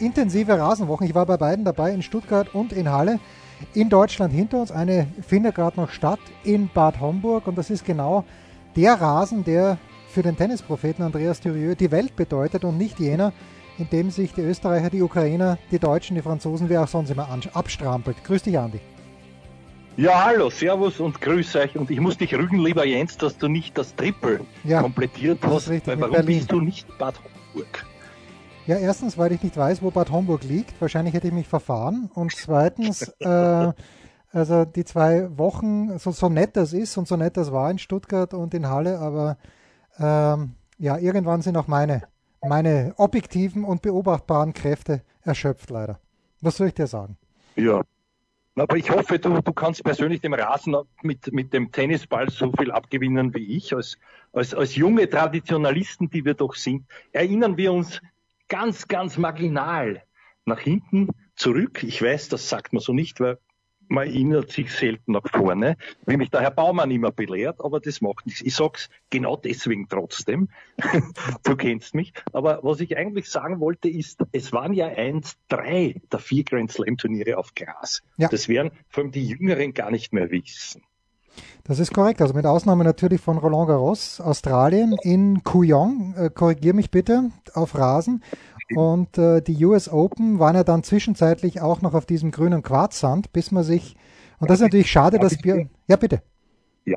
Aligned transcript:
intensive 0.00 0.58
Rasenwochen. 0.58 1.06
Ich 1.06 1.14
war 1.14 1.26
bei 1.26 1.36
beiden 1.36 1.64
dabei, 1.64 1.92
in 1.92 2.02
Stuttgart 2.02 2.54
und 2.54 2.72
in 2.72 2.90
Halle. 2.90 3.18
In 3.74 3.88
Deutschland 3.88 4.32
hinter 4.32 4.60
uns. 4.60 4.72
Eine 4.72 5.06
findet 5.26 5.54
gerade 5.54 5.78
noch 5.78 5.90
statt 5.90 6.20
in 6.44 6.68
Bad 6.72 7.00
Homburg. 7.00 7.46
Und 7.46 7.58
das 7.58 7.70
ist 7.70 7.84
genau 7.84 8.24
der 8.76 8.94
Rasen, 8.94 9.44
der 9.44 9.78
für 10.08 10.22
den 10.22 10.36
Tennispropheten 10.36 11.04
Andreas 11.04 11.40
Thurieux 11.40 11.76
die 11.76 11.90
Welt 11.90 12.16
bedeutet 12.16 12.64
und 12.64 12.78
nicht 12.78 12.98
jener, 12.98 13.32
in 13.78 13.88
dem 13.90 14.10
sich 14.10 14.32
die 14.32 14.42
Österreicher, 14.42 14.90
die 14.90 15.02
Ukrainer, 15.02 15.58
die 15.70 15.78
Deutschen, 15.78 16.16
die 16.16 16.22
Franzosen, 16.22 16.68
wer 16.68 16.82
auch 16.82 16.88
sonst 16.88 17.10
immer 17.10 17.28
abstrampelt. 17.52 18.24
Grüß 18.24 18.42
dich, 18.42 18.58
Andi. 18.58 18.80
Ja, 19.96 20.24
hallo, 20.24 20.50
Servus 20.50 21.00
und 21.00 21.20
grüß 21.20 21.56
euch. 21.56 21.76
Und 21.76 21.90
ich 21.90 22.00
muss 22.00 22.16
dich 22.16 22.34
rügen, 22.34 22.58
lieber 22.58 22.86
Jens, 22.86 23.18
dass 23.18 23.36
du 23.36 23.48
nicht 23.48 23.76
das 23.76 23.94
Triple 23.96 24.40
ja, 24.64 24.80
komplettiert 24.80 25.40
hast. 25.42 25.68
Richtig, 25.68 25.88
weil 25.88 26.00
warum 26.00 26.12
Berlin. 26.14 26.38
bist 26.38 26.52
du 26.52 26.60
nicht 26.60 26.86
Bad 26.98 27.16
Homburg? 27.54 27.84
Ja, 28.70 28.78
erstens, 28.78 29.18
weil 29.18 29.32
ich 29.32 29.42
nicht 29.42 29.56
weiß, 29.56 29.82
wo 29.82 29.90
Bad 29.90 30.12
Homburg 30.12 30.44
liegt. 30.44 30.80
Wahrscheinlich 30.80 31.12
hätte 31.12 31.26
ich 31.26 31.32
mich 31.32 31.48
verfahren. 31.48 32.08
Und 32.14 32.30
zweitens, 32.30 33.02
äh, 33.18 33.72
also 34.30 34.64
die 34.64 34.84
zwei 34.84 35.36
Wochen, 35.36 35.98
so, 35.98 36.12
so 36.12 36.28
nett 36.28 36.56
das 36.56 36.72
ist 36.72 36.96
und 36.96 37.08
so 37.08 37.16
nett 37.16 37.36
das 37.36 37.50
war 37.50 37.68
in 37.68 37.78
Stuttgart 37.78 38.32
und 38.32 38.54
in 38.54 38.68
Halle, 38.68 39.00
aber 39.00 39.38
ähm, 39.98 40.52
ja, 40.78 40.98
irgendwann 40.98 41.42
sind 41.42 41.56
auch 41.56 41.66
meine, 41.66 42.02
meine 42.46 42.94
objektiven 42.96 43.64
und 43.64 43.82
beobachtbaren 43.82 44.52
Kräfte 44.52 45.02
erschöpft, 45.24 45.70
leider. 45.70 45.98
Was 46.40 46.58
soll 46.58 46.68
ich 46.68 46.74
dir 46.74 46.86
sagen? 46.86 47.16
Ja. 47.56 47.82
Aber 48.54 48.76
ich 48.76 48.88
hoffe, 48.88 49.18
du, 49.18 49.40
du 49.40 49.52
kannst 49.52 49.82
persönlich 49.82 50.20
dem 50.20 50.34
Rasen 50.34 50.76
mit, 51.02 51.32
mit 51.32 51.52
dem 51.52 51.72
Tennisball 51.72 52.30
so 52.30 52.52
viel 52.52 52.70
abgewinnen 52.70 53.34
wie 53.34 53.56
ich. 53.56 53.74
Als, 53.74 53.98
als, 54.32 54.54
als 54.54 54.76
junge 54.76 55.10
Traditionalisten, 55.10 56.08
die 56.08 56.24
wir 56.24 56.34
doch 56.34 56.54
sind, 56.54 56.86
erinnern 57.10 57.56
wir 57.56 57.72
uns 57.72 58.00
ganz, 58.50 58.88
ganz 58.88 59.16
marginal 59.16 60.02
nach 60.44 60.60
hinten 60.60 61.08
zurück. 61.36 61.82
Ich 61.82 62.02
weiß, 62.02 62.28
das 62.28 62.50
sagt 62.50 62.74
man 62.74 62.82
so 62.82 62.92
nicht, 62.92 63.20
weil 63.20 63.38
man 63.88 64.06
erinnert 64.06 64.50
sich 64.50 64.72
selten 64.72 65.12
nach 65.12 65.28
vorne, 65.28 65.76
wie 66.06 66.16
mich 66.16 66.30
der 66.30 66.42
Herr 66.42 66.52
Baumann 66.52 66.90
immer 66.90 67.10
belehrt, 67.10 67.60
aber 67.60 67.80
das 67.80 68.00
macht 68.00 68.24
nichts. 68.26 68.40
Ich 68.40 68.54
sag's 68.54 68.88
genau 69.08 69.36
deswegen 69.36 69.88
trotzdem. 69.88 70.48
du 71.42 71.56
kennst 71.56 71.94
mich. 71.94 72.12
Aber 72.32 72.60
was 72.62 72.80
ich 72.80 72.96
eigentlich 72.96 73.28
sagen 73.28 73.58
wollte 73.58 73.88
ist, 73.88 74.22
es 74.30 74.52
waren 74.52 74.74
ja 74.74 74.86
eins, 74.86 75.36
drei 75.48 76.00
der 76.12 76.20
vier 76.20 76.44
Grand 76.44 76.70
Slam 76.70 76.98
Turniere 76.98 77.36
auf 77.36 77.54
Gras. 77.54 78.02
Ja. 78.16 78.28
Das 78.28 78.48
werden 78.48 78.70
vor 78.88 79.04
allem 79.04 79.12
die 79.12 79.26
Jüngeren 79.26 79.74
gar 79.74 79.90
nicht 79.90 80.12
mehr 80.12 80.30
wissen. 80.30 80.82
Das 81.64 81.78
ist 81.78 81.92
korrekt. 81.92 82.20
Also 82.20 82.34
mit 82.34 82.46
Ausnahme 82.46 82.84
natürlich 82.84 83.20
von 83.20 83.38
Roland 83.38 83.68
Garros, 83.68 84.20
Australien 84.20 84.96
in 85.02 85.42
Kooyong, 85.42 86.14
äh, 86.16 86.30
korrigier 86.30 86.74
mich 86.74 86.90
bitte, 86.90 87.30
auf 87.54 87.76
Rasen. 87.76 88.22
Und 88.74 89.18
äh, 89.18 89.40
die 89.42 89.64
US 89.64 89.88
Open 89.88 90.38
waren 90.38 90.54
ja 90.54 90.64
dann 90.64 90.82
zwischenzeitlich 90.82 91.60
auch 91.60 91.82
noch 91.82 91.94
auf 91.94 92.06
diesem 92.06 92.30
grünen 92.30 92.62
Quarzsand, 92.62 93.32
bis 93.32 93.50
man 93.50 93.64
sich, 93.64 93.96
und 94.38 94.48
das 94.48 94.58
ist 94.58 94.62
natürlich 94.62 94.90
schade, 94.90 95.18
dass 95.18 95.42
wir, 95.42 95.68
ja 95.88 95.96
bitte. 95.96 96.22
Ja, 96.84 96.96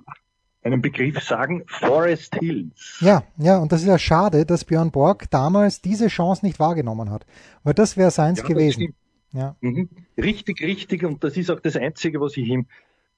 einen 0.63 0.81
Begriff 0.81 1.19
sagen, 1.21 1.63
Forest 1.67 2.35
Hills. 2.35 2.97
Ja, 3.01 3.23
ja, 3.37 3.57
und 3.57 3.71
das 3.71 3.81
ist 3.81 3.87
ja 3.87 3.97
schade, 3.97 4.45
dass 4.45 4.65
Björn 4.65 4.91
Borg 4.91 5.29
damals 5.29 5.81
diese 5.81 6.07
Chance 6.07 6.45
nicht 6.45 6.59
wahrgenommen 6.59 7.09
hat. 7.09 7.25
Weil 7.63 7.73
das 7.73 7.97
wäre 7.97 8.11
seins 8.11 8.39
ja, 8.39 8.45
gewesen. 8.45 8.93
Ja. 9.33 9.55
Mhm. 9.61 9.89
Richtig, 10.17 10.61
richtig. 10.61 11.03
Und 11.03 11.23
das 11.23 11.35
ist 11.37 11.49
auch 11.49 11.59
das 11.59 11.75
Einzige, 11.75 12.21
was 12.21 12.37
ich 12.37 12.47
ihm 12.47 12.67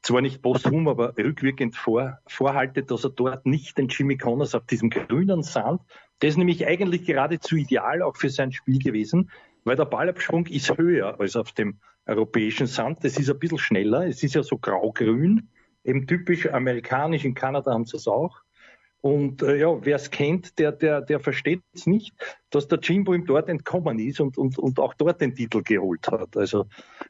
zwar 0.05 0.21
nicht 0.21 0.41
posthum, 0.41 0.88
aber 0.88 1.17
rückwirkend 1.17 1.75
vor, 1.75 2.19
vorhaltet, 2.27 2.91
dass 2.91 3.03
er 3.03 3.09
dort 3.09 3.45
nicht 3.45 3.77
den 3.77 3.88
Jimmy 3.88 4.17
Connors 4.17 4.53
auf 4.53 4.66
diesem 4.67 4.89
grünen 4.89 5.41
Sand, 5.41 5.81
das 6.19 6.31
ist 6.31 6.38
nämlich 6.38 6.66
eigentlich 6.66 7.05
geradezu 7.05 7.55
ideal 7.55 8.01
auch 8.01 8.16
für 8.16 8.29
sein 8.29 8.51
Spiel 8.51 8.79
gewesen, 8.79 9.31
weil 9.63 9.75
der 9.75 9.85
Ballabschwung 9.85 10.45
ist 10.45 10.77
höher 10.77 11.19
als 11.19 11.35
auf 11.35 11.51
dem 11.51 11.79
europäischen 12.05 12.67
Sand. 12.67 13.03
Das 13.03 13.17
ist 13.17 13.29
ein 13.29 13.39
bisschen 13.39 13.57
schneller. 13.57 14.07
Es 14.07 14.21
ist 14.21 14.35
ja 14.35 14.43
so 14.43 14.57
grau-grün, 14.57 15.49
eben 15.83 16.05
typisch 16.05 16.47
amerikanisch. 16.47 17.25
In 17.25 17.33
Kanada 17.33 17.73
haben 17.73 17.85
sie 17.85 17.97
es 17.97 18.07
auch. 18.07 18.44
Und 19.05 19.43
äh, 19.43 19.57
ja, 19.57 19.85
wer 19.85 19.97
es 19.97 20.09
kennt, 20.09 20.57
der, 20.57 20.71
der, 20.71 20.99
der 20.99 21.19
versteht 21.19 21.61
es 21.75 21.85
nicht, 21.85 22.16
dass 22.49 22.67
der 22.67 22.79
Jimbo 22.79 23.13
ihm 23.13 23.27
dort 23.27 23.49
entkommen 23.49 23.99
ist 23.99 24.19
und, 24.19 24.35
und, 24.35 24.57
und 24.57 24.79
auch 24.79 24.95
dort 24.95 25.21
den 25.21 25.35
Titel 25.35 25.61
geholt 25.61 26.07
hat. 26.07 26.35
Also 26.35 26.66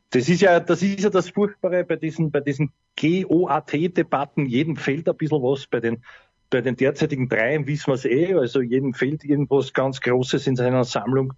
das 0.09 0.27
ist 0.27 0.41
ja, 0.41 0.59
das 0.59 0.83
ist 0.83 0.99
ja 0.99 1.09
das 1.09 1.29
Furchtbare 1.29 1.85
bei 1.85 1.95
diesen, 1.95 2.31
bei 2.31 2.41
diesen 2.41 2.73
GOAT-Debatten. 2.99 4.45
Jedem 4.45 4.75
fehlt 4.75 5.07
ein 5.07 5.15
bisschen 5.15 5.41
was. 5.41 5.67
Bei 5.67 5.79
den, 5.79 6.03
bei 6.49 6.59
den 6.59 6.75
derzeitigen 6.75 7.29
dreien 7.29 7.65
wissen 7.65 7.87
wir 7.87 7.93
es 7.93 8.03
eh. 8.03 8.33
Also 8.33 8.59
jedem 8.59 8.93
fehlt 8.93 9.23
irgendwas 9.23 9.71
ganz 9.71 10.01
Großes 10.01 10.47
in 10.47 10.57
seiner 10.57 10.83
Sammlung. 10.83 11.31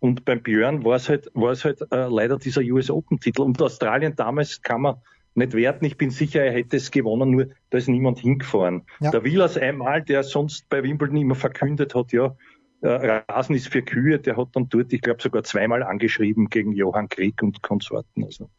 Und 0.00 0.26
beim 0.26 0.42
Björn 0.42 0.84
war 0.84 0.96
es 0.96 1.08
halt, 1.08 1.30
war 1.32 1.52
es 1.52 1.64
halt 1.64 1.80
äh, 1.90 2.08
leider 2.10 2.36
dieser 2.36 2.60
US 2.60 2.90
Open-Titel. 2.90 3.40
Und 3.40 3.62
Australien 3.62 4.14
damals 4.14 4.60
kann 4.60 4.82
man 4.82 4.96
nicht 5.34 5.54
werten. 5.54 5.84
Ich 5.84 5.96
bin 5.96 6.10
sicher, 6.10 6.42
er 6.42 6.52
hätte 6.52 6.76
es 6.76 6.90
gewonnen, 6.90 7.30
nur 7.30 7.46
da 7.70 7.78
ist 7.78 7.88
niemand 7.88 8.18
hingefahren. 8.18 8.82
Ja. 9.00 9.10
Der 9.10 9.24
Villas 9.24 9.56
einmal, 9.56 10.02
der 10.02 10.22
sonst 10.22 10.68
bei 10.68 10.82
Wimbledon 10.82 11.16
immer 11.16 11.34
verkündet 11.34 11.94
hat, 11.94 12.12
ja, 12.12 12.36
äh, 12.82 13.22
Rasen 13.28 13.54
ist 13.54 13.68
für 13.68 13.82
Kühe, 13.82 14.18
der 14.18 14.36
hat 14.36 14.48
dann 14.52 14.68
dort, 14.68 14.92
ich 14.92 15.00
glaube, 15.00 15.22
sogar 15.22 15.42
zweimal 15.42 15.82
angeschrieben 15.82 16.50
gegen 16.50 16.72
Johann 16.72 17.08
Krieg 17.08 17.42
und 17.42 17.62
Konsorten. 17.62 18.24
Also 18.24 18.50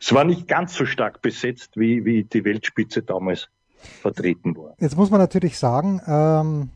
es 0.00 0.12
war 0.12 0.24
nicht 0.24 0.48
ganz 0.48 0.74
so 0.74 0.84
stark 0.84 1.22
besetzt, 1.22 1.76
wie, 1.76 2.04
wie 2.04 2.24
die 2.24 2.44
Weltspitze 2.44 3.02
damals 3.02 3.48
vertreten 4.00 4.56
war. 4.56 4.74
Jetzt 4.80 4.96
muss 4.96 5.10
man 5.10 5.20
natürlich 5.20 5.58
sagen, 5.58 6.00
ähm, 6.08 6.70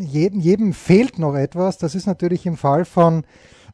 jedem, 0.00 0.40
jedem 0.40 0.72
fehlt 0.72 1.18
noch 1.18 1.34
etwas. 1.34 1.76
Das 1.76 1.94
ist 1.94 2.06
natürlich 2.06 2.46
im 2.46 2.56
Fall 2.56 2.86
von 2.86 3.24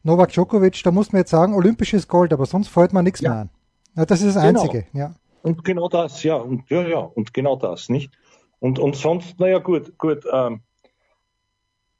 Novak 0.03 0.33
Djokovic, 0.33 0.83
da 0.83 0.91
muss 0.91 1.13
man 1.13 1.21
jetzt 1.21 1.31
sagen, 1.31 1.53
olympisches 1.53 2.09
Gold, 2.09 2.33
aber 2.33 2.45
sonst 2.45 2.67
fällt 2.67 2.91
man 2.91 3.05
nichts 3.05 3.21
ja. 3.21 3.29
mehr 3.29 3.39
an. 3.39 3.49
Ja, 3.95 4.05
das 4.05 4.21
ist 4.21 4.35
das 4.35 4.43
genau. 4.43 4.61
Einzige, 4.61 4.85
ja. 4.91 5.15
Und 5.43 5.65
genau 5.65 5.89
das, 5.89 6.23
ja, 6.23 6.35
und 6.35 6.69
ja, 6.69 6.81
ja, 6.87 6.99
und 6.99 7.33
genau 7.33 7.57
das, 7.57 7.89
nicht? 7.89 8.13
Und, 8.59 8.79
und 8.79 8.95
sonst, 8.95 9.39
naja, 9.41 9.59
gut, 9.59 9.97
gut, 9.97 10.23
ähm, 10.31 10.61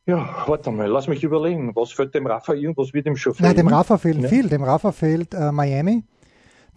ja, 0.05 0.45
warte 0.47 0.71
mal, 0.71 0.87
lass 0.87 1.07
mich 1.07 1.23
überlegen, 1.23 1.75
was 1.75 1.91
fällt 1.91 2.15
dem 2.15 2.25
Rafa 2.25 2.53
irgendwas 2.53 2.93
wird 2.93 3.05
ihm 3.05 3.17
schon 3.17 3.33
fehlen? 3.33 3.49
Nein, 3.49 3.57
dem 3.57 3.67
Rafa 3.67 3.97
fehlt 3.97 4.21
ja. 4.21 4.29
viel, 4.29 4.47
dem 4.47 4.63
Rafa 4.63 4.93
fehlt 4.93 5.33
äh, 5.33 5.51
Miami, 5.51 6.05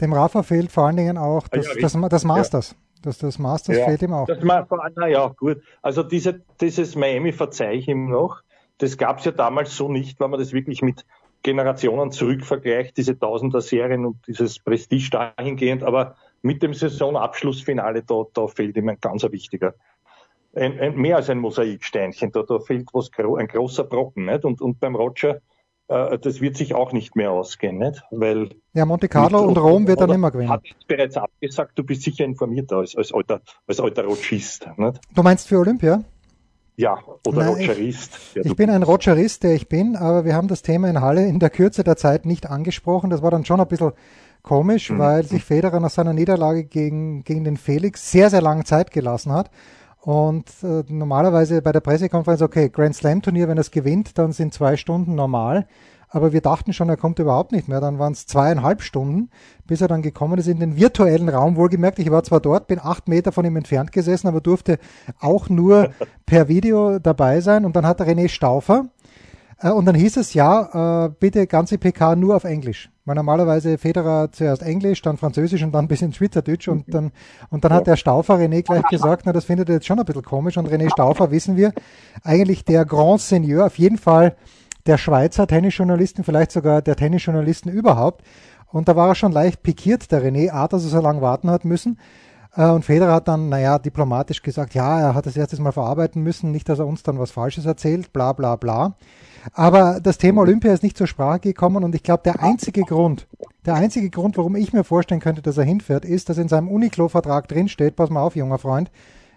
dem 0.01 0.13
Rafa 0.13 0.43
fehlt 0.43 0.73
vor 0.73 0.87
allen 0.87 0.97
Dingen 0.97 1.19
auch 1.19 1.47
das, 1.49 1.69
ah, 1.69 1.75
ja, 1.75 1.81
das, 1.83 1.93
das, 2.11 2.25
Masters. 2.25 2.71
Ja. 2.73 2.77
Das, 3.03 3.19
das 3.19 3.39
Masters 3.39 3.79
fehlt 3.79 4.03
ihm 4.03 4.13
auch. 4.13 4.27
Das, 4.27 4.39
naja, 4.97 5.29
gut. 5.37 5.63
Also 5.83 6.03
diese, 6.03 6.41
dieses 6.61 6.97
Miami 6.97 7.33
verzeih 7.33 7.75
ich 7.75 7.87
ihm 7.87 8.11
noch. 8.11 8.43
Das 8.79 8.99
gab 8.99 9.21
es 9.21 9.25
ja 9.25 9.31
damals 9.33 9.77
so 9.77 9.89
nicht, 9.89 10.19
weil 10.19 10.29
man 10.29 10.41
das 10.41 10.53
wirklich 10.53 10.83
mit 10.83 11.07
Generationen 11.43 12.11
zurückvergleicht, 12.11 12.97
diese 12.97 13.17
Tausender-Serien 13.17 14.05
und 14.05 14.27
dieses 14.27 14.59
Prestige 14.59 15.11
dahingehend. 15.11 15.85
Aber 15.85 16.17
mit 16.47 16.63
dem 16.63 16.73
Saisonabschlussfinale, 16.73 18.03
da, 18.05 18.23
da 18.33 18.47
fehlt 18.47 18.77
ihm 18.77 18.89
ein 18.89 18.99
ganz 19.01 19.25
wichtiger, 19.25 19.75
ein, 20.55 20.79
ein, 20.81 20.97
mehr 20.97 21.17
als 21.17 21.29
ein 21.29 21.39
Mosaiksteinchen. 21.39 22.33
Da, 22.33 22.43
da 22.43 22.61
fehlt 22.61 22.89
was, 22.93 23.11
ein 23.19 23.49
großer 23.49 23.85
Brocken. 23.85 24.27
Nicht? 24.27 24.45
Und, 24.45 24.63
und 24.63 24.81
beim 24.81 24.95
Roger, 24.95 25.41
äh, 25.89 26.19
das 26.19 26.41
wird 26.41 26.57
sich 26.57 26.75
auch 26.75 26.93
nicht 26.93 27.17
mehr 27.17 27.33
ausgehen, 27.33 27.79
nicht? 27.79 28.03
Weil 28.11 28.51
ja, 28.73 28.87
Monte 28.87 29.09
Carlo 29.09 29.41
und 29.41 29.59
Rom 29.59 29.87
wird 29.87 30.01
dann 30.01 30.11
immer 30.11 30.31
gewinnen. 30.31 30.51
Hat 30.51 30.65
bereits 30.87 31.17
abgesagt, 31.17 31.73
du 31.79 31.85
bist 31.85 32.03
sicher 32.03 32.25
informiert 32.25 32.73
als, 32.73 32.97
als 32.97 33.13
alter, 33.13 33.41
als 33.67 33.81
alter 33.81 34.05
Rogist. 34.05 34.67
Nicht? 34.77 35.01
Du 35.15 35.23
meinst 35.23 35.49
für 35.49 35.59
Olympia? 35.59 36.03
Ja, 36.79 36.99
oder 37.27 37.39
Nein, 37.39 37.49
Rogerist. 37.49 38.19
Ich, 38.35 38.45
ich 38.45 38.57
bin 38.57 38.69
ein 38.69 38.83
Rogerist, 38.83 39.43
der 39.43 39.55
ich 39.55 39.67
bin, 39.69 39.97
aber 39.97 40.27
wir 40.27 40.35
haben 40.35 40.47
das 40.47 40.61
Thema 40.61 40.91
in 40.91 41.01
Halle 41.01 41.27
in 41.27 41.39
der 41.39 41.49
Kürze 41.49 41.85
der 41.85 41.97
Zeit 41.97 42.27
nicht 42.27 42.47
angesprochen. 42.51 43.09
Das 43.09 43.23
war 43.23 43.31
dann 43.31 43.47
schon 43.47 43.61
ein 43.61 43.67
bisschen 43.67 43.93
komisch, 44.47 44.91
mhm. 44.91 44.99
weil 44.99 45.25
sich 45.25 45.45
Federer 45.45 45.81
nach 45.81 45.91
seiner 45.91 46.15
Niederlage 46.15 46.65
gegen, 46.65 47.23
gegen 47.25 47.45
den 47.45 47.59
Felix 47.59 48.11
sehr, 48.11 48.31
sehr 48.31 48.41
lange 48.41 48.65
Zeit 48.65 48.91
gelassen 48.91 49.33
hat. 49.33 49.51
Und 50.01 50.49
äh, 50.63 50.85
normalerweise 50.89 51.61
bei 51.61 51.73
der 51.73 51.81
Pressekonferenz, 51.81 52.41
okay, 52.41 52.71
Grand 52.71 52.95
Slam 52.95 53.21
Turnier, 53.21 53.49
wenn 53.49 53.59
er 53.59 53.63
es 53.63 53.71
gewinnt, 53.71 54.17
dann 54.17 54.33
sind 54.33 54.55
zwei 54.55 54.79
Stunden 54.79 55.15
normal 55.15 55.67
aber 56.09 56.33
wir 56.33 56.41
dachten 56.41 56.73
schon, 56.73 56.89
er 56.89 56.97
kommt 56.97 57.19
überhaupt 57.19 57.53
nicht 57.53 57.69
mehr. 57.69 57.81
Dann 57.81 57.99
waren 57.99 58.13
es 58.13 58.27
zweieinhalb 58.27 58.83
Stunden, 58.83 59.31
bis 59.67 59.81
er 59.81 59.89
dann 59.89 60.03
gekommen 60.03 60.39
ist 60.39 60.47
in 60.47 60.61
den 60.61 60.77
virtuellen 60.77 61.29
Raum. 61.29 61.57
Wohlgemerkt, 61.57 61.99
ich 61.99 62.11
war 62.11 62.23
zwar 62.23 62.41
dort, 62.41 62.69
bin 62.69 62.79
acht 62.79 63.09
Meter 63.09 63.33
von 63.33 63.45
ihm 63.45 63.57
entfernt 63.57 63.93
gesessen, 63.93 64.29
aber 64.29 64.41
durfte 64.41 64.79
auch 65.21 65.49
nur 65.49 65.91
per 66.27 66.49
Video 66.49 66.99
dabei 66.99 67.41
sein. 67.41 67.65
Und 67.65 67.77
dann 67.77 67.87
hat 67.87 68.01
René 68.01 68.29
Stauffer 68.29 68.87
Äh, 69.59 69.71
und 69.71 69.87
dann 69.87 69.95
hieß 69.95 70.19
es, 70.19 70.35
ja, 70.35 71.07
äh, 71.07 71.11
bitte 71.19 71.47
ganze 71.47 71.79
PK 71.79 72.15
nur 72.15 72.37
auf 72.37 72.45
Englisch. 72.45 72.91
Weil 73.07 73.15
normalerweise 73.15 73.79
Federer 73.79 74.31
zuerst 74.33 74.63
Englisch, 74.63 75.01
dann 75.01 75.17
Französisch 75.17 75.63
und 75.63 75.73
dann 75.73 75.85
ein 75.85 75.89
bisschen 75.89 76.13
Schweizerdeutsch 76.13 76.67
und 76.67 76.93
dann, 76.93 77.13
und 77.51 77.65
dann 77.65 77.73
hat 77.73 77.87
der 77.87 77.97
Staufer 77.97 78.35
René 78.35 78.63
gleich 78.63 78.83
gesagt, 78.91 79.23
na, 79.25 79.33
das 79.33 79.45
findet 79.45 79.69
er 79.69 79.77
jetzt 79.77 79.87
schon 79.87 79.99
ein 79.99 80.05
bisschen 80.05 80.25
komisch 80.25 80.59
und 80.59 80.69
René 80.69 80.91
Staufer, 80.91 81.31
wissen 81.31 81.57
wir, 81.57 81.73
eigentlich 82.25 82.65
der 82.65 82.85
Grand 82.85 83.21
Seigneur, 83.21 83.67
auf 83.67 83.79
jeden 83.79 83.97
Fall 83.97 84.37
der 84.87 84.99
Schweizer 84.99 85.47
Tennisjournalisten, 85.47 86.25
vielleicht 86.25 86.51
sogar 86.51 86.83
der 86.83 86.97
Tennisjournalisten 86.97 87.71
überhaupt. 87.71 88.25
Und 88.67 88.89
da 88.89 88.97
war 88.97 89.09
er 89.09 89.15
schon 89.15 89.33
leicht 89.33 89.63
pikiert, 89.63 90.11
der 90.11 90.23
René, 90.23 90.51
A, 90.51 90.67
dass 90.67 90.83
er 90.83 90.91
so 90.91 91.01
lange 91.01 91.23
warten 91.23 91.49
hat 91.49 91.65
müssen. 91.65 91.99
Äh, 92.57 92.71
und 92.71 92.85
Federer 92.85 93.15
hat 93.15 93.29
dann, 93.29 93.49
naja, 93.49 93.79
diplomatisch 93.79 94.43
gesagt, 94.43 94.75
ja, 94.75 95.01
er 95.01 95.15
hat 95.15 95.27
das 95.27 95.37
erstes 95.37 95.59
Mal 95.59 95.73
verarbeiten 95.73 96.23
müssen, 96.23 96.51
nicht, 96.51 96.69
dass 96.69 96.79
er 96.79 96.87
uns 96.87 97.03
dann 97.03 97.19
was 97.19 97.31
Falsches 97.31 97.67
erzählt, 97.67 98.13
bla 98.13 98.33
bla 98.33 98.57
bla. 98.57 98.95
Aber 99.53 100.01
das 100.03 100.19
Thema 100.19 100.41
Olympia 100.41 100.73
ist 100.73 100.83
nicht 100.83 100.99
zur 100.99 101.07
Sprache 101.07 101.41
gekommen 101.41 101.85
und 101.85 101.95
ich 101.95 102.03
glaube, 102.03 102.23
der 102.25 102.43
einzige 102.43 102.83
Grund, 102.83 103.29
der 103.65 103.75
einzige 103.75 104.11
Grund, 104.11 104.37
warum 104.37 104.57
ich 104.57 104.73
mir 104.73 104.83
vorstellen 104.83 105.21
könnte, 105.21 105.43
dass 105.43 105.57
er 105.57 105.65
hinfährt, 105.65 106.05
ist, 106.05 106.29
dass 106.29 106.39
in 106.39 106.49
seinem 106.49 106.69
Uniqlo-Vertrag 106.69 107.47
drinsteht, 107.47 107.95
pass 107.95 108.11
mal 108.11 108.23
auf, 108.23 108.35
junger 108.35 108.59
Freund, 108.59 108.91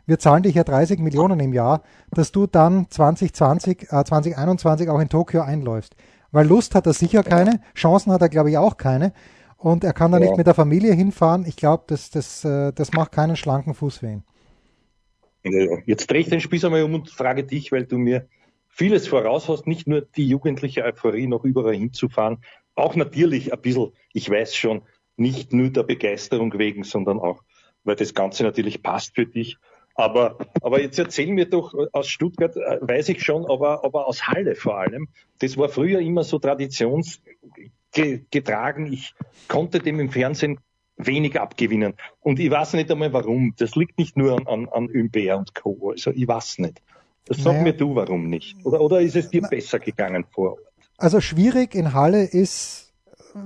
wir 0.08 0.18
zahlen 0.18 0.42
dich 0.42 0.56
ja 0.56 0.64
30 0.64 1.00
Millionen 1.00 1.40
im 1.40 1.54
Jahr, 1.54 1.84
dass 2.10 2.32
du 2.32 2.48
dann 2.48 2.88
2020, 2.90 3.92
äh, 3.92 4.04
2021 4.04 4.90
auch 4.90 5.00
in 5.00 5.10
Tokio 5.10 5.42
einläufst. 5.42 5.96
Weil 6.32 6.48
Lust 6.48 6.74
hat 6.74 6.88
er 6.88 6.94
sicher 6.94 7.22
keine, 7.22 7.60
Chancen 7.76 8.12
hat 8.12 8.22
er, 8.22 8.30
glaube 8.30 8.50
ich, 8.50 8.58
auch 8.58 8.78
keine. 8.78 9.14
Und 9.60 9.84
er 9.84 9.94
kann 9.94 10.12
da 10.12 10.18
ja. 10.18 10.26
nicht 10.26 10.38
mit 10.38 10.48
der 10.48 10.54
Familie 10.54 10.94
hinfahren. 10.94 11.46
Ich 11.46 11.58
glaube, 11.58 11.84
das, 11.88 12.10
das, 12.10 12.46
äh, 12.46 12.72
das 12.74 12.94
macht 12.94 13.12
keinen 13.12 13.36
schlanken 13.36 13.74
Fuß 13.74 14.02
weh. 14.02 14.20
Jetzt 15.86 16.10
drehe 16.10 16.22
ich 16.22 16.30
den 16.30 16.42
Spieß 16.42 16.66
einmal 16.66 16.84
um 16.84 16.94
und 16.96 17.10
frage 17.10 17.44
dich, 17.44 17.72
weil 17.72 17.86
du 17.86 17.98
mir 17.98 18.28
vieles 18.68 19.08
voraus 19.08 19.50
hast, 19.50 19.68
nicht 19.68 19.88
nur 19.88 20.02
die 20.02 20.28
jugendliche 20.28 20.84
Euphorie 20.84 21.28
noch 21.28 21.44
überall 21.44 21.76
hinzufahren, 21.76 22.40
auch 22.76 22.96
natürlich 22.96 23.52
ein 23.52 23.62
bisschen, 23.62 23.92
ich 24.14 24.30
weiß 24.30 24.56
schon, 24.56 24.84
nicht 25.18 25.52
nur 25.52 25.70
der 25.70 25.84
Begeisterung 25.84 26.58
wegen, 26.58 26.84
sondern 26.84 27.20
auch, 27.20 27.44
weil 27.84 27.98
das 27.98 28.14
Ganze 28.14 28.44
natürlich 28.44 28.82
passt 28.82 29.16
für 29.16 29.26
dich. 29.26 29.58
Aber, 29.96 30.38
aber 30.62 30.82
jetzt 30.82 30.98
erzähl 30.98 31.28
mir 31.34 31.46
doch 31.46 31.74
aus 31.92 32.08
Stuttgart, 32.08 32.56
äh, 32.56 32.78
weiß 32.80 33.10
ich 33.10 33.22
schon, 33.22 33.46
aber, 33.50 33.84
aber 33.84 34.08
aus 34.08 34.28
Halle 34.28 34.56
vor 34.56 34.78
allem. 34.78 35.10
Das 35.40 35.58
war 35.58 35.68
früher 35.68 36.00
immer 36.00 36.24
so 36.24 36.40
traditionsgetragen. 37.92 38.92
Ich 38.92 39.14
konnte 39.48 39.80
dem 39.80 40.00
im 40.00 40.10
Fernsehen 40.10 40.60
wenig 40.98 41.40
abgewinnen. 41.40 41.94
Und 42.22 42.40
ich 42.40 42.52
weiß 42.52 42.74
nicht 42.74 42.92
einmal 42.92 43.14
warum. 43.14 43.54
Das 43.58 43.76
liegt 43.76 43.98
nicht 43.98 44.18
nur 44.18 44.38
an, 44.38 44.48
an, 44.48 44.70
an 44.70 44.90
Ümber 44.90 45.38
und 45.38 45.56
Co. 45.56 45.92
Also 45.92 46.12
ich 46.12 46.28
weiß 46.28 46.60
nicht. 46.60 46.82
Sag 47.30 47.54
naja. 47.54 47.64
mir 47.64 47.74
du, 47.74 47.96
warum 47.96 48.28
nicht? 48.28 48.58
Oder, 48.66 48.82
oder 48.82 49.02
ist 49.02 49.16
es 49.16 49.30
dir 49.30 49.42
Na, 49.44 49.50
besser 49.50 49.80
gegangen 49.80 50.26
vor 50.32 50.52
Ort? 50.52 50.60
Also 50.98 51.22
schwierig 51.22 51.76
in 51.76 51.94
Halle 51.94 52.24
ist 52.24 52.92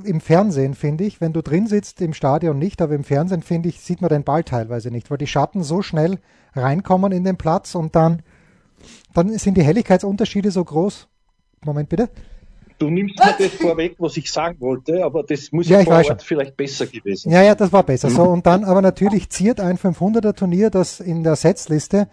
im 0.05 0.21
Fernsehen, 0.21 0.73
finde 0.73 1.03
ich. 1.03 1.21
Wenn 1.21 1.33
du 1.33 1.41
drin 1.41 1.67
sitzt, 1.67 2.01
im 2.01 2.13
Stadion 2.13 2.57
nicht, 2.57 2.81
aber 2.81 2.95
im 2.95 3.03
Fernsehen, 3.03 3.43
finde 3.43 3.69
ich, 3.69 3.81
sieht 3.81 4.01
man 4.01 4.09
den 4.09 4.23
Ball 4.23 4.43
teilweise 4.43 4.89
nicht, 4.89 5.11
weil 5.11 5.17
die 5.17 5.27
Schatten 5.27 5.63
so 5.63 5.81
schnell 5.81 6.19
reinkommen 6.53 7.11
in 7.11 7.23
den 7.23 7.37
Platz 7.37 7.75
und 7.75 7.95
dann, 7.95 8.21
dann 9.13 9.37
sind 9.37 9.57
die 9.57 9.63
Helligkeitsunterschiede 9.63 10.51
so 10.51 10.63
groß. 10.63 11.09
Moment 11.65 11.89
bitte. 11.89 12.09
Du 12.83 12.89
nimmst 12.89 13.17
mir 13.17 13.33
das 13.39 13.53
vorweg, 13.53 13.95
was 13.97 14.17
ich 14.17 14.29
sagen 14.29 14.59
wollte, 14.59 15.05
aber 15.05 15.23
das 15.23 15.53
muss 15.53 15.69
ja, 15.69 15.79
ich 15.79 15.85
vor 15.85 15.95
Ort 15.95 16.05
schon. 16.05 16.19
vielleicht 16.19 16.57
besser 16.57 16.85
gewesen 16.85 17.29
sein. 17.29 17.31
Ja, 17.31 17.41
ja, 17.41 17.55
das 17.55 17.71
war 17.71 17.83
besser. 17.83 18.09
So, 18.09 18.23
und 18.23 18.45
dann 18.45 18.65
aber 18.65 18.81
natürlich 18.81 19.29
ziert 19.29 19.61
ein 19.61 19.77
500er 19.77 20.35
Turnier, 20.35 20.69
das 20.69 20.99
in 20.99 21.23
der 21.23 21.37
Setzliste 21.37 22.09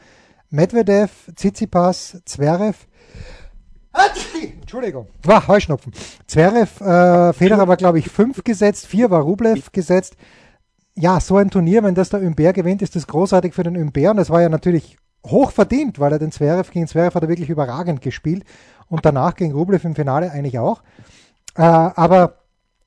Medvedev, 0.48 1.10
Tsitsipas, 1.34 2.22
Zverev, 2.24 2.86
Entschuldigung, 4.60 5.08
war 5.24 5.48
Heuschnupfen. 5.48 5.92
Zverev, 6.28 6.80
äh, 6.80 7.32
Federer 7.32 7.66
war 7.66 7.76
glaube 7.76 7.98
ich 7.98 8.08
fünf 8.08 8.44
gesetzt, 8.44 8.86
vier 8.86 9.10
war 9.10 9.22
Rublev 9.22 9.72
gesetzt. 9.72 10.16
Ja, 10.94 11.18
so 11.18 11.36
ein 11.36 11.50
Turnier, 11.50 11.82
wenn 11.82 11.96
das 11.96 12.10
der 12.10 12.20
Umber 12.20 12.52
gewinnt, 12.52 12.80
ist 12.80 12.94
das 12.94 13.08
großartig 13.08 13.54
für 13.54 13.64
den 13.64 13.76
Umber 13.76 14.12
und 14.12 14.18
das 14.18 14.30
war 14.30 14.40
ja 14.40 14.48
natürlich 14.48 14.98
hoch 15.26 15.50
verdient, 15.52 15.98
weil 15.98 16.12
er 16.12 16.18
den 16.18 16.32
Zverev 16.32 16.70
gegen 16.70 16.86
Zverev 16.86 17.14
hat 17.14 17.22
er 17.22 17.28
wirklich 17.28 17.50
überragend 17.50 18.00
gespielt 18.00 18.44
und 18.88 19.04
danach 19.04 19.34
gegen 19.34 19.52
Rublev 19.52 19.84
im 19.84 19.94
Finale 19.94 20.30
eigentlich 20.32 20.58
auch. 20.58 20.82
Äh, 21.56 21.62
aber 21.62 22.36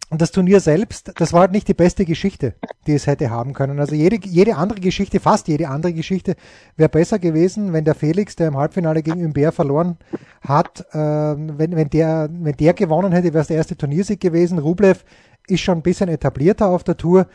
das 0.10 0.32
Turnier 0.32 0.60
selbst, 0.60 1.12
das 1.20 1.34
war 1.34 1.42
halt 1.42 1.52
nicht 1.52 1.68
die 1.68 1.74
beste 1.74 2.06
Geschichte, 2.06 2.54
die 2.86 2.94
es 2.94 3.08
hätte 3.08 3.30
haben 3.30 3.54
können. 3.54 3.80
Also 3.80 3.96
jede, 3.96 4.20
jede 4.28 4.56
andere 4.56 4.80
Geschichte, 4.80 5.20
fast 5.20 5.48
jede 5.48 5.70
andere 5.70 5.94
Geschichte 5.94 6.36
wäre 6.76 6.90
besser 6.90 7.20
gewesen, 7.20 7.74
wenn 7.74 7.86
der 7.86 7.96
Felix, 7.96 8.36
der 8.36 8.50
im 8.50 8.58
Halbfinale 8.58 9.02
gegen 9.02 9.26
Umber 9.26 9.52
verloren 9.52 9.98
hat, 10.42 10.86
äh, 10.94 10.98
wenn, 10.98 11.76
wenn, 11.76 11.90
der, 11.90 12.30
wenn 12.32 12.56
der 12.58 12.74
gewonnen 12.74 13.12
hätte, 13.12 13.34
wäre 13.34 13.42
es 13.42 13.48
der 13.48 13.58
erste 13.58 13.78
Turniersieg 13.78 14.20
gewesen. 14.20 14.60
Rublev 14.60 15.04
ist 15.48 15.62
schon 15.62 15.80
ein 15.80 15.84
bisschen 15.84 16.10
etablierter 16.10 16.68
auf 16.68 16.84
der 16.84 16.98
Tour. 16.98 17.28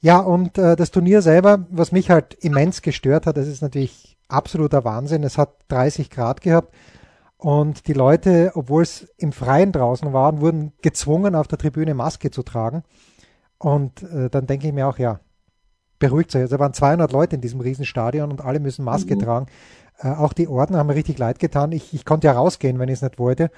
Ja, 0.00 0.18
und 0.18 0.58
äh, 0.58 0.76
das 0.76 0.90
Turnier 0.90 1.22
selber, 1.22 1.66
was 1.70 1.92
mich 1.92 2.10
halt 2.10 2.34
immens 2.34 2.82
gestört 2.82 3.26
hat, 3.26 3.36
das 3.36 3.48
ist 3.48 3.62
natürlich 3.62 4.13
absoluter 4.28 4.84
Wahnsinn. 4.84 5.22
Es 5.22 5.38
hat 5.38 5.56
30 5.68 6.10
Grad 6.10 6.40
gehabt. 6.40 6.74
Und 7.36 7.88
die 7.88 7.92
Leute, 7.92 8.52
obwohl 8.54 8.82
es 8.82 9.06
im 9.18 9.32
Freien 9.32 9.72
draußen 9.72 10.12
waren, 10.12 10.40
wurden 10.40 10.72
gezwungen, 10.82 11.34
auf 11.34 11.46
der 11.46 11.58
Tribüne 11.58 11.94
Maske 11.94 12.30
zu 12.30 12.42
tragen. 12.42 12.84
Und 13.58 14.02
äh, 14.02 14.30
dann 14.30 14.46
denke 14.46 14.66
ich 14.66 14.72
mir 14.72 14.86
auch, 14.86 14.98
ja, 14.98 15.20
beruhigt 15.98 16.34
euch. 16.34 16.42
Also, 16.42 16.58
waren 16.58 16.72
200 16.72 17.12
Leute 17.12 17.36
in 17.36 17.42
diesem 17.42 17.60
Riesenstadion 17.60 18.30
und 18.30 18.42
alle 18.44 18.60
müssen 18.60 18.84
Maske 18.84 19.16
mhm. 19.16 19.20
tragen. 19.20 19.46
Äh, 19.98 20.08
auch 20.08 20.32
die 20.32 20.48
Ordner 20.48 20.78
haben 20.78 20.86
mir 20.86 20.94
richtig 20.94 21.18
leid 21.18 21.38
getan. 21.38 21.72
Ich, 21.72 21.94
ich 21.94 22.04
konnte 22.04 22.26
ja 22.26 22.32
rausgehen, 22.32 22.78
wenn 22.78 22.88
ich 22.88 22.94
es 22.94 23.02
nicht 23.02 23.18
wollte. 23.18 23.50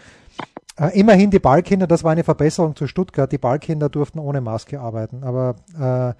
Äh, 0.79 0.99
immerhin 0.99 1.31
die 1.31 1.39
Ballkinder, 1.39 1.87
das 1.87 2.05
war 2.05 2.13
eine 2.13 2.25
Verbesserung 2.25 2.77
zu 2.77 2.87
Stuttgart. 2.87 3.31
Die 3.31 3.39
Ballkinder 3.39 3.89
durften 3.89 4.19
ohne 4.19 4.41
Maske 4.41 4.81
arbeiten. 4.81 5.25
Aber 5.25 5.57
äh, 5.79 6.15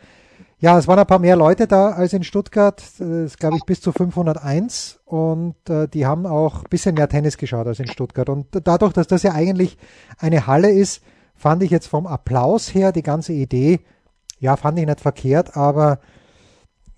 ja, 0.59 0.79
es 0.79 0.89
waren 0.89 0.99
ein 0.99 1.07
paar 1.07 1.19
mehr 1.19 1.37
Leute 1.37 1.67
da 1.67 1.91
als 1.91 2.13
in 2.13 2.25
Stuttgart. 2.25 2.83
Ist, 2.99 3.39
glaube 3.39 3.57
ich, 3.57 3.65
bis 3.65 3.81
zu 3.81 3.93
501. 3.93 5.01
Und 5.05 5.57
äh, 5.69 5.87
die 5.87 6.07
haben 6.07 6.27
auch 6.27 6.65
ein 6.65 6.71
bisschen 6.71 6.95
mehr 6.95 7.09
Tennis 7.09 7.37
geschaut 7.37 7.67
als 7.67 7.81
in 7.81 7.89
Stuttgart. 7.89 8.29
Und 8.29 8.47
dadurch, 8.65 8.93
dass 8.95 9.07
das 9.07 9.23
ja 9.23 9.33
eigentlich 9.33 9.77
eine 10.19 10.47
Halle 10.47 10.71
ist, 10.71 11.03
fand 11.37 11.63
ich 11.63 11.71
jetzt 11.71 11.87
vom 11.87 12.07
Applaus 12.07 12.75
her 12.75 12.93
die 12.93 13.03
ganze 13.03 13.33
Idee, 13.33 13.81
ja, 14.39 14.57
fand 14.57 14.79
ich 14.79 14.87
nicht 14.87 15.01
verkehrt, 15.01 15.57
aber 15.57 16.01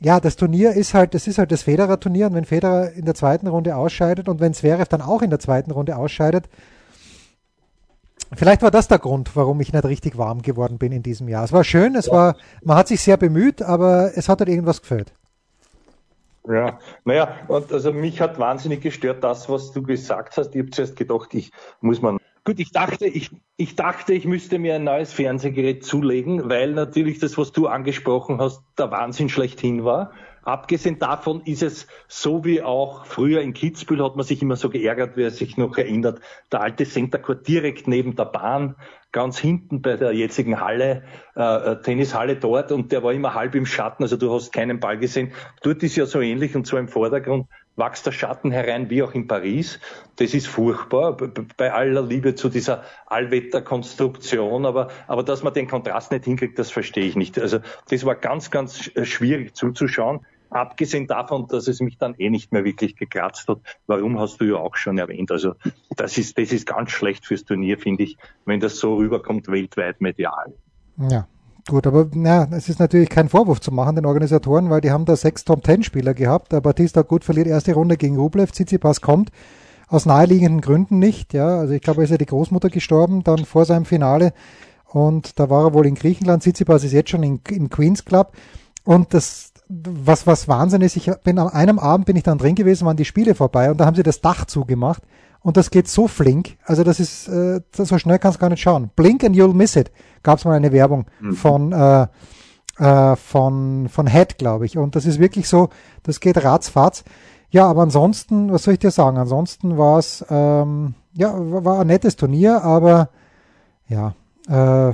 ja, 0.00 0.20
das 0.20 0.36
Turnier 0.36 0.72
ist 0.72 0.94
halt, 0.94 1.14
das 1.14 1.26
ist 1.26 1.38
halt 1.38 1.50
das 1.50 1.64
Federer-Turnier 1.64 2.28
und 2.28 2.34
wenn 2.34 2.44
Federer 2.44 2.92
in 2.92 3.04
der 3.04 3.14
zweiten 3.14 3.48
Runde 3.48 3.76
ausscheidet 3.76 4.28
und 4.28 4.40
wenn 4.40 4.54
Zverev 4.54 4.88
dann 4.88 5.02
auch 5.02 5.22
in 5.22 5.30
der 5.30 5.40
zweiten 5.40 5.72
Runde 5.72 5.96
ausscheidet, 5.96 6.48
Vielleicht 8.34 8.62
war 8.62 8.70
das 8.70 8.88
der 8.88 8.98
Grund, 8.98 9.34
warum 9.34 9.60
ich 9.60 9.72
nicht 9.72 9.84
richtig 9.84 10.18
warm 10.18 10.42
geworden 10.42 10.78
bin 10.78 10.92
in 10.92 11.02
diesem 11.02 11.28
Jahr. 11.28 11.44
Es 11.44 11.52
war 11.52 11.64
schön, 11.64 11.94
es 11.94 12.06
ja. 12.06 12.12
war, 12.12 12.36
man 12.62 12.76
hat 12.76 12.88
sich 12.88 13.00
sehr 13.00 13.16
bemüht, 13.16 13.62
aber 13.62 14.12
es 14.14 14.28
hat 14.28 14.40
halt 14.40 14.48
irgendwas 14.48 14.82
gefällt. 14.82 15.12
Ja, 16.48 16.78
naja, 17.04 17.36
und 17.48 17.72
also 17.72 17.92
mich 17.92 18.20
hat 18.20 18.38
wahnsinnig 18.38 18.80
gestört 18.80 19.22
das, 19.22 19.50
was 19.50 19.72
du 19.72 19.82
gesagt 19.82 20.36
hast. 20.38 20.54
Ich 20.54 20.60
habe 20.60 20.70
zuerst 20.70 20.96
gedacht, 20.96 21.34
ich 21.34 21.50
muss 21.80 22.00
man. 22.00 22.18
Gut, 22.44 22.58
ich 22.58 22.72
dachte, 22.72 23.06
ich, 23.06 23.30
ich 23.58 23.76
dachte, 23.76 24.14
ich 24.14 24.24
müsste 24.24 24.58
mir 24.58 24.76
ein 24.76 24.84
neues 24.84 25.12
Fernsehgerät 25.12 25.84
zulegen, 25.84 26.48
weil 26.48 26.72
natürlich 26.72 27.18
das, 27.18 27.36
was 27.36 27.52
du 27.52 27.66
angesprochen 27.66 28.40
hast, 28.40 28.62
der 28.78 28.90
Wahnsinn 28.90 29.28
schlechthin 29.28 29.84
war. 29.84 30.12
Abgesehen 30.42 30.98
davon 30.98 31.42
ist 31.44 31.62
es 31.62 31.86
so 32.06 32.44
wie 32.44 32.62
auch 32.62 33.04
früher 33.06 33.40
in 33.40 33.52
Kitzbühel 33.52 34.04
hat 34.04 34.16
man 34.16 34.24
sich 34.24 34.42
immer 34.42 34.56
so 34.56 34.70
geärgert, 34.70 35.12
wer 35.16 35.30
sich 35.30 35.56
noch 35.56 35.76
erinnert, 35.76 36.20
der 36.52 36.60
alte 36.60 36.84
Center 36.84 37.18
Court 37.18 37.46
direkt 37.46 37.88
neben 37.88 38.16
der 38.16 38.26
Bahn, 38.26 38.76
ganz 39.12 39.38
hinten 39.38 39.82
bei 39.82 39.96
der 39.96 40.12
jetzigen 40.12 40.60
Halle, 40.60 41.02
äh, 41.36 41.42
äh, 41.42 41.82
Tennishalle 41.82 42.36
dort. 42.36 42.72
Und 42.72 42.92
der 42.92 43.02
war 43.02 43.12
immer 43.12 43.34
halb 43.34 43.54
im 43.54 43.66
Schatten, 43.66 44.02
also 44.02 44.16
du 44.16 44.32
hast 44.32 44.52
keinen 44.52 44.80
Ball 44.80 44.98
gesehen. 44.98 45.32
Dort 45.62 45.82
ist 45.82 45.96
ja 45.96 46.06
so 46.06 46.20
ähnlich 46.20 46.54
und 46.54 46.66
zwar 46.66 46.80
im 46.80 46.88
Vordergrund 46.88 47.46
wächst 47.78 48.04
der 48.06 48.12
Schatten 48.12 48.50
herein 48.50 48.90
wie 48.90 49.02
auch 49.02 49.14
in 49.14 49.26
Paris. 49.26 49.80
Das 50.16 50.34
ist 50.34 50.48
furchtbar, 50.48 51.16
bei 51.56 51.72
aller 51.72 52.02
Liebe 52.02 52.34
zu 52.34 52.48
dieser 52.48 52.82
Allwetterkonstruktion, 53.06 54.66
aber, 54.66 54.88
aber 55.06 55.22
dass 55.22 55.42
man 55.42 55.54
den 55.54 55.68
Kontrast 55.68 56.12
nicht 56.12 56.24
hinkriegt, 56.24 56.58
das 56.58 56.70
verstehe 56.70 57.04
ich 57.04 57.16
nicht. 57.16 57.38
Also 57.38 57.60
das 57.88 58.04
war 58.04 58.16
ganz, 58.16 58.50
ganz 58.50 58.90
schwierig 59.02 59.54
zuzuschauen. 59.54 60.26
Abgesehen 60.50 61.06
davon, 61.06 61.46
dass 61.46 61.68
es 61.68 61.80
mich 61.80 61.98
dann 61.98 62.14
eh 62.14 62.30
nicht 62.30 62.52
mehr 62.52 62.64
wirklich 62.64 62.96
gekratzt 62.96 63.48
hat. 63.48 63.58
Warum 63.86 64.18
hast 64.18 64.40
du 64.40 64.46
ja 64.46 64.56
auch 64.56 64.76
schon 64.76 64.96
erwähnt? 64.98 65.30
Also 65.30 65.54
das 65.94 66.16
ist, 66.16 66.38
das 66.38 66.52
ist 66.52 66.66
ganz 66.66 66.90
schlecht 66.90 67.26
fürs 67.26 67.44
Turnier, 67.44 67.78
finde 67.78 68.04
ich, 68.04 68.16
wenn 68.46 68.58
das 68.58 68.78
so 68.78 68.96
rüberkommt 68.96 69.48
weltweit 69.48 70.00
medial. 70.00 70.54
Ja, 70.96 71.28
Gut, 71.68 71.86
aber 71.86 72.08
na, 72.14 72.48
es 72.52 72.70
ist 72.70 72.80
natürlich 72.80 73.10
kein 73.10 73.28
Vorwurf 73.28 73.60
zu 73.60 73.70
machen 73.70 73.94
den 73.94 74.06
Organisatoren, 74.06 74.70
weil 74.70 74.80
die 74.80 74.90
haben 74.90 75.04
da 75.04 75.16
sechs 75.16 75.44
Top-Ten-Spieler 75.44 76.14
gehabt. 76.14 76.50
Der 76.50 76.62
Batista 76.62 77.02
gut 77.02 77.24
verliert 77.24 77.46
erste 77.46 77.74
Runde 77.74 77.98
gegen 77.98 78.16
Rublev, 78.16 78.52
Tsitsipas 78.52 79.02
kommt 79.02 79.30
aus 79.86 80.06
naheliegenden 80.06 80.62
Gründen 80.62 80.98
nicht. 80.98 81.34
Ja, 81.34 81.58
also 81.58 81.74
ich 81.74 81.82
glaube, 81.82 82.02
ist 82.02 82.10
ja 82.10 82.16
die 82.16 82.24
Großmutter 82.24 82.70
gestorben 82.70 83.22
dann 83.22 83.44
vor 83.44 83.66
seinem 83.66 83.84
Finale 83.84 84.32
und 84.86 85.38
da 85.38 85.50
war 85.50 85.66
er 85.66 85.74
wohl 85.74 85.86
in 85.86 85.94
Griechenland. 85.94 86.42
Tsitsipas 86.42 86.84
ist 86.84 86.92
jetzt 86.92 87.10
schon 87.10 87.22
in, 87.22 87.40
im 87.50 87.68
Queens 87.68 88.06
Club 88.06 88.32
und 88.84 89.12
das 89.12 89.52
was, 89.68 90.26
was 90.26 90.48
Wahnsinn 90.48 90.80
ist, 90.80 90.96
ich 90.96 91.10
bin 91.22 91.38
an 91.38 91.48
einem 91.48 91.78
Abend 91.78 92.06
bin 92.06 92.16
ich 92.16 92.22
dann 92.22 92.38
drin 92.38 92.54
gewesen, 92.54 92.86
waren 92.86 92.96
die 92.96 93.04
Spiele 93.04 93.34
vorbei 93.34 93.70
und 93.70 93.78
da 93.78 93.84
haben 93.84 93.94
sie 93.94 94.02
das 94.02 94.22
Dach 94.22 94.46
zugemacht 94.46 95.02
und 95.40 95.56
das 95.56 95.70
geht 95.70 95.88
so 95.88 96.08
flink. 96.08 96.56
Also 96.64 96.84
das 96.84 97.00
ist, 97.00 97.28
äh, 97.28 97.60
so 97.72 97.98
schnell 97.98 98.18
kannst 98.18 98.38
du 98.38 98.40
gar 98.40 98.50
nicht 98.50 98.60
schauen. 98.60 98.90
Blink 98.96 99.24
and 99.24 99.36
you'll 99.36 99.54
miss 99.54 99.76
it. 99.76 99.90
Gab 100.22 100.38
es 100.38 100.44
mal 100.44 100.54
eine 100.54 100.72
Werbung 100.72 101.06
mhm. 101.20 101.32
von, 101.34 101.72
äh, 101.72 102.06
äh, 102.78 103.16
von, 103.16 103.88
von 103.88 104.06
Head, 104.06 104.38
glaube 104.38 104.66
ich. 104.66 104.76
Und 104.76 104.96
das 104.96 105.06
ist 105.06 105.18
wirklich 105.18 105.48
so, 105.48 105.68
das 106.02 106.20
geht 106.20 106.42
ratzfatz. 106.42 107.04
Ja, 107.50 107.66
aber 107.66 107.82
ansonsten, 107.82 108.52
was 108.52 108.64
soll 108.64 108.74
ich 108.74 108.80
dir 108.80 108.90
sagen? 108.90 109.16
Ansonsten 109.16 109.78
war 109.78 109.98
es, 109.98 110.24
ähm, 110.28 110.94
ja, 111.14 111.32
war 111.34 111.80
ein 111.80 111.86
nettes 111.86 112.16
Turnier, 112.16 112.62
aber 112.62 113.08
ja, 113.88 114.14
äh, 114.50 114.90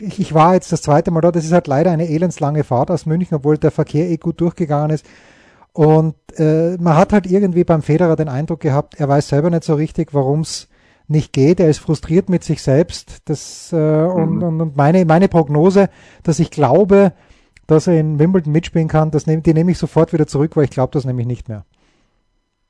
ich, 0.00 0.20
ich 0.20 0.34
war 0.34 0.54
jetzt 0.54 0.70
das 0.72 0.82
zweite 0.82 1.10
Mal 1.10 1.20
da. 1.20 1.32
Das 1.32 1.44
ist 1.44 1.52
halt 1.52 1.66
leider 1.66 1.90
eine 1.90 2.08
elendslange 2.08 2.64
Fahrt 2.64 2.90
aus 2.90 3.06
München, 3.06 3.36
obwohl 3.36 3.58
der 3.58 3.70
Verkehr 3.70 4.08
eh 4.08 4.18
gut 4.18 4.40
durchgegangen 4.40 4.90
ist. 4.90 5.06
Und 5.76 6.14
äh, 6.38 6.78
man 6.78 6.96
hat 6.96 7.12
halt 7.12 7.26
irgendwie 7.26 7.62
beim 7.62 7.82
Federer 7.82 8.16
den 8.16 8.30
Eindruck 8.30 8.60
gehabt, 8.60 8.94
er 8.98 9.10
weiß 9.10 9.28
selber 9.28 9.50
nicht 9.50 9.62
so 9.62 9.74
richtig, 9.74 10.14
warum 10.14 10.40
es 10.40 10.70
nicht 11.06 11.34
geht. 11.34 11.60
Er 11.60 11.68
ist 11.68 11.80
frustriert 11.80 12.30
mit 12.30 12.44
sich 12.44 12.62
selbst. 12.62 13.28
Das, 13.28 13.74
äh, 13.74 13.76
und, 13.76 14.36
mhm. 14.36 14.60
und, 14.62 14.76
meine, 14.78 15.04
meine 15.04 15.28
Prognose, 15.28 15.90
dass 16.22 16.38
ich 16.38 16.50
glaube, 16.50 17.12
dass 17.66 17.88
er 17.88 18.00
in 18.00 18.18
Wimbledon 18.18 18.54
mitspielen 18.54 18.88
kann, 18.88 19.10
das 19.10 19.26
nehm, 19.26 19.42
die 19.42 19.52
nehme 19.52 19.70
ich 19.70 19.76
sofort 19.76 20.14
wieder 20.14 20.26
zurück, 20.26 20.56
weil 20.56 20.64
ich 20.64 20.70
glaube 20.70 20.94
das 20.94 21.04
nämlich 21.04 21.26
nicht 21.26 21.50
mehr. 21.50 21.66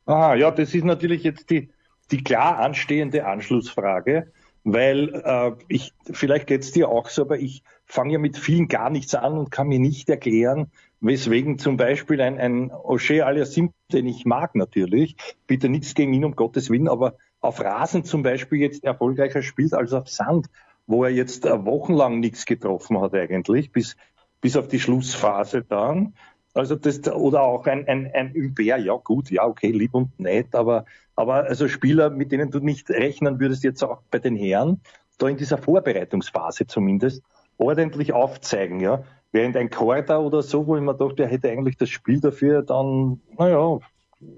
Ah, 0.06 0.34
ja, 0.34 0.50
das 0.50 0.74
ist 0.74 0.84
natürlich 0.84 1.22
jetzt 1.22 1.50
die, 1.50 1.70
die 2.10 2.24
klar 2.24 2.58
anstehende 2.58 3.24
Anschlussfrage, 3.24 4.32
weil 4.64 5.14
äh, 5.24 5.52
ich, 5.68 5.94
vielleicht 6.10 6.48
geht 6.48 6.62
es 6.62 6.72
dir 6.72 6.88
auch 6.88 7.08
so, 7.08 7.22
aber 7.22 7.38
ich 7.38 7.62
fange 7.84 8.14
ja 8.14 8.18
mit 8.18 8.36
vielen 8.36 8.66
gar 8.66 8.90
nichts 8.90 9.14
an 9.14 9.38
und 9.38 9.52
kann 9.52 9.68
mir 9.68 9.78
nicht 9.78 10.10
erklären, 10.10 10.72
weswegen 11.00 11.58
zum 11.58 11.76
Beispiel 11.76 12.20
ein, 12.20 12.38
ein 12.38 12.70
O'Shea 12.70 13.22
Aliasim, 13.22 13.72
den 13.92 14.06
ich 14.06 14.24
mag 14.24 14.54
natürlich, 14.54 15.16
bitte 15.46 15.68
nichts 15.68 15.94
gegen 15.94 16.12
ihn, 16.12 16.24
um 16.24 16.36
Gottes 16.36 16.70
Willen, 16.70 16.88
aber 16.88 17.16
auf 17.40 17.60
Rasen 17.60 18.04
zum 18.04 18.22
Beispiel 18.22 18.60
jetzt 18.60 18.84
erfolgreicher 18.84 19.42
spielt 19.42 19.74
als 19.74 19.92
auf 19.92 20.08
Sand, 20.08 20.46
wo 20.86 21.04
er 21.04 21.10
jetzt 21.10 21.44
äh, 21.44 21.64
wochenlang 21.64 22.20
nichts 22.20 22.46
getroffen 22.46 23.00
hat 23.00 23.14
eigentlich, 23.14 23.72
bis, 23.72 23.96
bis 24.40 24.56
auf 24.56 24.68
die 24.68 24.80
Schlussphase 24.80 25.62
dann. 25.62 26.14
Also 26.54 26.74
das, 26.74 27.06
oder 27.12 27.42
auch 27.42 27.66
ein, 27.66 27.86
ein, 27.86 28.10
ein 28.14 28.32
Umber, 28.34 28.78
ja 28.78 28.94
gut, 28.94 29.30
ja 29.30 29.44
okay, 29.44 29.72
lieb 29.72 29.94
und 29.94 30.18
nett, 30.18 30.54
aber, 30.54 30.86
aber 31.14 31.44
also 31.44 31.68
Spieler, 31.68 32.08
mit 32.08 32.32
denen 32.32 32.50
du 32.50 32.60
nicht 32.60 32.88
rechnen 32.88 33.38
würdest, 33.40 33.62
jetzt 33.62 33.84
auch 33.84 34.00
bei 34.10 34.18
den 34.18 34.36
Herren, 34.36 34.80
da 35.18 35.28
in 35.28 35.36
dieser 35.36 35.58
Vorbereitungsphase 35.58 36.66
zumindest, 36.66 37.22
ordentlich 37.58 38.12
aufzeigen, 38.12 38.80
ja. 38.80 39.04
Während 39.36 39.54
ein 39.58 39.68
Korda 39.68 40.18
oder 40.18 40.40
so, 40.40 40.66
wo 40.66 40.76
ich 40.76 40.82
mir 40.82 40.94
dachte, 40.94 41.24
er 41.24 41.28
hätte 41.28 41.50
eigentlich 41.50 41.76
das 41.76 41.90
Spiel 41.90 42.20
dafür, 42.20 42.62
dann, 42.62 43.20
naja, 43.36 43.80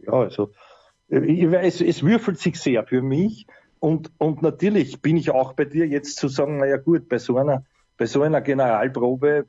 ja, 0.02 0.12
also, 0.12 0.50
ich 1.08 1.48
weiß, 1.48 1.82
es 1.82 2.02
würfelt 2.02 2.40
sich 2.40 2.58
sehr 2.58 2.84
für 2.84 3.00
mich. 3.00 3.46
Und, 3.78 4.10
und 4.18 4.42
natürlich 4.42 5.00
bin 5.00 5.16
ich 5.16 5.30
auch 5.30 5.52
bei 5.52 5.66
dir 5.66 5.86
jetzt 5.86 6.16
zu 6.16 6.26
sagen, 6.26 6.58
naja 6.58 6.78
gut, 6.78 7.08
bei 7.08 7.18
so 7.18 7.36
einer, 7.36 7.64
bei 7.96 8.06
so 8.06 8.22
einer 8.22 8.40
Generalprobe 8.40 9.46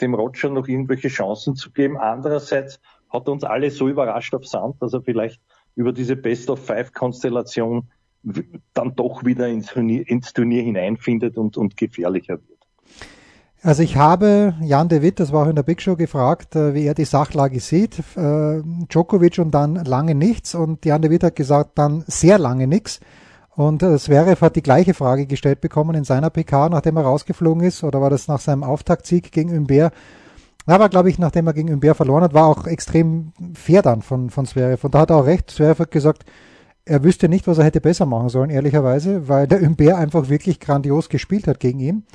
dem 0.00 0.14
Roger 0.14 0.50
noch 0.50 0.66
irgendwelche 0.66 1.06
Chancen 1.06 1.54
zu 1.54 1.70
geben. 1.70 1.96
Andererseits 1.96 2.80
hat 3.08 3.28
uns 3.28 3.44
alle 3.44 3.70
so 3.70 3.86
überrascht 3.88 4.34
auf 4.34 4.48
Sand, 4.48 4.82
dass 4.82 4.94
er 4.94 5.02
vielleicht 5.02 5.40
über 5.76 5.92
diese 5.92 6.16
Best 6.16 6.50
of 6.50 6.58
Five 6.58 6.92
Konstellation 6.92 7.88
dann 8.74 8.96
doch 8.96 9.24
wieder 9.24 9.46
ins 9.46 9.66
Turnier, 9.66 10.08
ins 10.08 10.32
Turnier 10.32 10.64
hineinfindet 10.64 11.38
und, 11.38 11.56
und 11.56 11.76
gefährlicher 11.76 12.40
wird. 12.48 12.57
Also 13.62 13.82
ich 13.82 13.96
habe 13.96 14.54
Jan 14.60 14.88
de 14.88 15.02
Witt, 15.02 15.18
das 15.18 15.32
war 15.32 15.44
auch 15.44 15.50
in 15.50 15.56
der 15.56 15.64
Big 15.64 15.82
Show, 15.82 15.96
gefragt, 15.96 16.54
äh, 16.54 16.74
wie 16.74 16.84
er 16.84 16.94
die 16.94 17.04
Sachlage 17.04 17.58
sieht. 17.58 17.98
Äh, 18.16 18.62
Djokovic 18.88 19.38
und 19.38 19.50
dann 19.50 19.74
lange 19.84 20.14
nichts 20.14 20.54
und 20.54 20.84
Jan 20.84 21.02
de 21.02 21.10
Witt 21.10 21.24
hat 21.24 21.34
gesagt, 21.34 21.72
dann 21.76 22.04
sehr 22.06 22.38
lange 22.38 22.68
nichts. 22.68 23.00
Und 23.56 23.82
äh, 23.82 23.98
Zverev 23.98 24.40
hat 24.40 24.54
die 24.54 24.62
gleiche 24.62 24.94
Frage 24.94 25.26
gestellt 25.26 25.60
bekommen 25.60 25.96
in 25.96 26.04
seiner 26.04 26.30
PK, 26.30 26.68
nachdem 26.68 26.96
er 26.96 27.02
rausgeflogen 27.02 27.64
ist, 27.64 27.82
oder 27.82 28.00
war 28.00 28.10
das 28.10 28.28
nach 28.28 28.38
seinem 28.38 28.62
Auftaktsieg 28.62 29.32
gegen 29.32 29.56
Umber? 29.56 29.90
Aber 30.66 30.88
glaube 30.88 31.10
ich, 31.10 31.18
nachdem 31.18 31.48
er 31.48 31.54
gegen 31.54 31.72
Umber 31.72 31.96
verloren 31.96 32.22
hat, 32.22 32.34
war 32.34 32.46
auch 32.46 32.68
extrem 32.68 33.32
fair 33.54 33.82
dann 33.82 34.02
von, 34.02 34.30
von 34.30 34.46
Zverev. 34.46 34.84
Und 34.84 34.94
da 34.94 35.00
hat 35.00 35.10
er 35.10 35.16
auch 35.16 35.26
recht. 35.26 35.50
Zverev 35.50 35.80
hat 35.80 35.90
gesagt, 35.90 36.24
er 36.84 37.02
wüsste 37.02 37.28
nicht, 37.28 37.48
was 37.48 37.58
er 37.58 37.64
hätte 37.64 37.80
besser 37.80 38.06
machen 38.06 38.28
sollen, 38.28 38.50
ehrlicherweise, 38.50 39.28
weil 39.28 39.48
der 39.48 39.62
Umber 39.62 39.96
einfach 39.96 40.28
wirklich 40.28 40.60
grandios 40.60 41.08
gespielt 41.08 41.48
hat 41.48 41.58
gegen 41.58 41.80
ihn. 41.80 42.06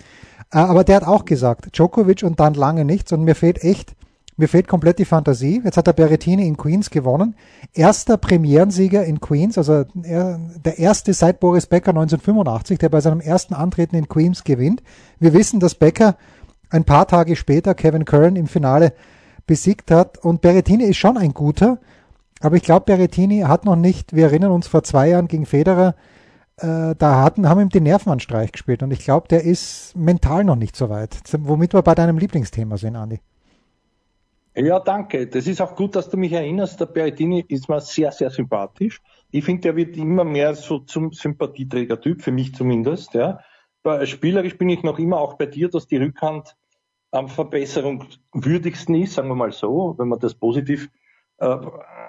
Äh, 0.54 0.60
aber 0.60 0.84
der 0.84 0.98
hat 0.98 1.08
auch 1.08 1.26
gesagt, 1.26 1.76
Djokovic 1.76 2.24
und 2.24 2.40
dann 2.40 2.54
lange 2.54 2.86
nichts. 2.86 3.12
Und 3.12 3.24
mir 3.24 3.36
fehlt 3.36 3.64
echt 3.64 3.96
mir 4.36 4.48
fehlt 4.48 4.68
komplett 4.68 4.98
die 4.98 5.06
Fantasie. 5.06 5.62
Jetzt 5.64 5.78
hat 5.78 5.86
der 5.86 5.94
Berrettini 5.94 6.48
in 6.48 6.58
Queens 6.58 6.90
gewonnen. 6.90 7.36
Erster 7.74 8.18
Premierensieger 8.18 9.04
in 9.06 9.22
Queens, 9.22 9.60
also 9.60 9.86
der 9.94 10.80
erste 10.80 11.14
seit 11.14 11.40
Boris 11.40 11.68
Becker 11.68 11.90
1985, 11.90 12.80
der 12.80 12.90
bei 12.90 13.00
seinem 13.00 13.22
ersten 13.22 13.54
Antreten 13.54 13.96
in 13.96 14.08
Queens 14.08 14.44
gewinnt. 14.44 14.82
Wir 15.20 15.34
wissen, 15.34 15.60
dass 15.60 15.76
Becker 15.76 16.16
ein 16.72 16.84
paar 16.84 17.08
Tage 17.08 17.36
später 17.36 17.76
Kevin 17.76 18.06
Curran 18.06 18.36
im 18.36 18.48
Finale 18.48 18.94
besiegt 19.46 19.92
hat. 19.92 20.18
Und 20.18 20.42
Berrettini 20.42 20.86
ist 20.86 20.98
schon 20.98 21.18
ein 21.18 21.34
guter. 21.34 21.78
Aber 22.40 22.56
ich 22.56 22.64
glaube, 22.64 22.88
Berrettini 22.88 23.42
hat 23.42 23.66
noch 23.66 23.76
nicht, 23.76 24.16
wir 24.16 24.26
erinnern 24.26 24.52
uns 24.52 24.68
vor 24.68 24.84
zwei 24.84 25.10
Jahren 25.10 25.28
gegen 25.28 25.46
Federer, 25.46 25.94
äh, 26.58 26.96
da 26.96 27.24
hatten, 27.24 27.50
haben 27.50 27.62
ihm 27.62 27.70
die 27.70 27.82
Nerven 27.82 28.12
an 28.12 28.20
Streich 28.20 28.52
gespielt. 28.52 28.84
Und 28.84 28.92
ich 28.92 29.00
glaube, 29.00 29.28
der 29.28 29.44
ist 29.44 29.96
mental 29.96 30.44
noch 30.44 30.56
nicht 30.56 30.76
so 30.76 30.90
weit. 30.90 31.18
Womit 31.40 31.74
wir 31.74 31.82
bei 31.82 31.96
deinem 31.96 32.18
Lieblingsthema 32.18 32.78
sind, 32.78 32.96
Andi. 32.96 33.20
Ja, 34.56 34.80
danke. 34.80 35.26
Das 35.26 35.48
ist 35.48 35.62
auch 35.62 35.76
gut, 35.76 35.96
dass 35.96 36.10
du 36.10 36.18
mich 36.18 36.32
erinnerst. 36.32 36.80
Der 36.80 36.86
Berrettini 36.86 37.44
ist 37.48 37.70
mir 37.70 37.82
sehr, 37.82 38.12
sehr 38.12 38.30
sympathisch. 38.30 39.02
Ich 39.32 39.44
finde, 39.44 39.62
der 39.62 39.76
wird 39.76 39.98
immer 39.98 40.24
mehr 40.24 40.54
so 40.54 40.80
zum 40.80 41.12
Sympathieträger-Typ, 41.12 42.22
für 42.22 42.32
mich 42.32 42.54
zumindest. 42.54 43.16
Ja. 43.16 43.40
Spielerisch 44.04 44.58
bin 44.58 44.70
ich 44.70 44.84
noch 44.84 45.00
immer 45.00 45.18
auch 45.18 45.34
bei 45.34 45.48
dir, 45.48 45.70
dass 45.70 45.88
die 45.88 45.98
Rückhand 45.98 46.56
am 47.10 47.30
verbesserungswürdigsten 47.30 48.96
ist, 48.96 49.16
sagen 49.16 49.30
wir 49.30 49.36
mal 49.36 49.52
so, 49.52 49.96
wenn 49.98 50.08
man 50.08 50.20
das 50.20 50.36
positiv 50.36 50.90
äh, 51.38 51.58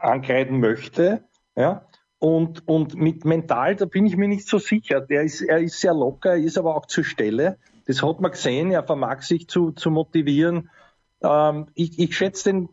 ankreiden 0.03 0.61
möchte. 0.61 1.25
Ja. 1.57 1.87
Und, 2.25 2.67
und 2.67 2.95
mit 2.95 3.25
mental, 3.25 3.77
da 3.77 3.85
bin 3.85 4.07
ich 4.07 4.17
mir 4.17 4.29
nicht 4.29 4.49
so 4.49 4.59
sicher. 4.59 5.01
Der 5.01 5.23
ist, 5.23 5.43
er 5.43 5.59
ist 5.59 5.81
sehr 5.81 5.93
locker, 5.93 6.31
er 6.31 6.39
ist 6.39 6.57
aber 6.57 6.77
auch 6.77 6.87
zur 6.87 7.05
Stelle. 7.05 7.59
Das 7.87 8.03
hat 8.03 8.21
man 8.21 8.31
gesehen, 8.31 8.71
er 8.71 8.83
vermag 8.83 9.23
sich 9.23 9.49
zu, 9.49 9.73
zu 9.73 9.91
motivieren 9.91 10.71
ähm, 11.25 11.67
ich, 11.75 11.99
ich 11.99 12.17
schätze 12.17 12.53
den 12.53 12.69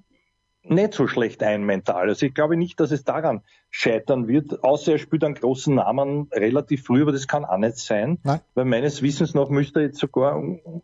nicht 0.63 0.93
so 0.93 1.07
schlecht 1.07 1.41
ein 1.41 1.63
mental. 1.63 2.07
Also 2.09 2.27
ich 2.27 2.35
glaube 2.35 2.55
nicht, 2.55 2.79
dass 2.79 2.91
es 2.91 3.03
daran 3.03 3.41
scheitern 3.71 4.27
wird, 4.27 4.63
außer 4.63 4.91
er 4.91 4.97
spielt 4.99 5.23
einen 5.23 5.33
großen 5.33 5.73
Namen 5.73 6.27
relativ 6.31 6.83
früh, 6.83 7.01
aber 7.01 7.11
das 7.11 7.27
kann 7.27 7.45
auch 7.45 7.57
nicht 7.57 7.77
sein, 7.77 8.19
Nein. 8.23 8.41
weil 8.53 8.65
meines 8.65 9.01
Wissens 9.01 9.33
nach 9.33 9.49
müsste 9.49 9.79
er 9.79 9.87
jetzt 9.87 9.99
sogar, 9.99 10.39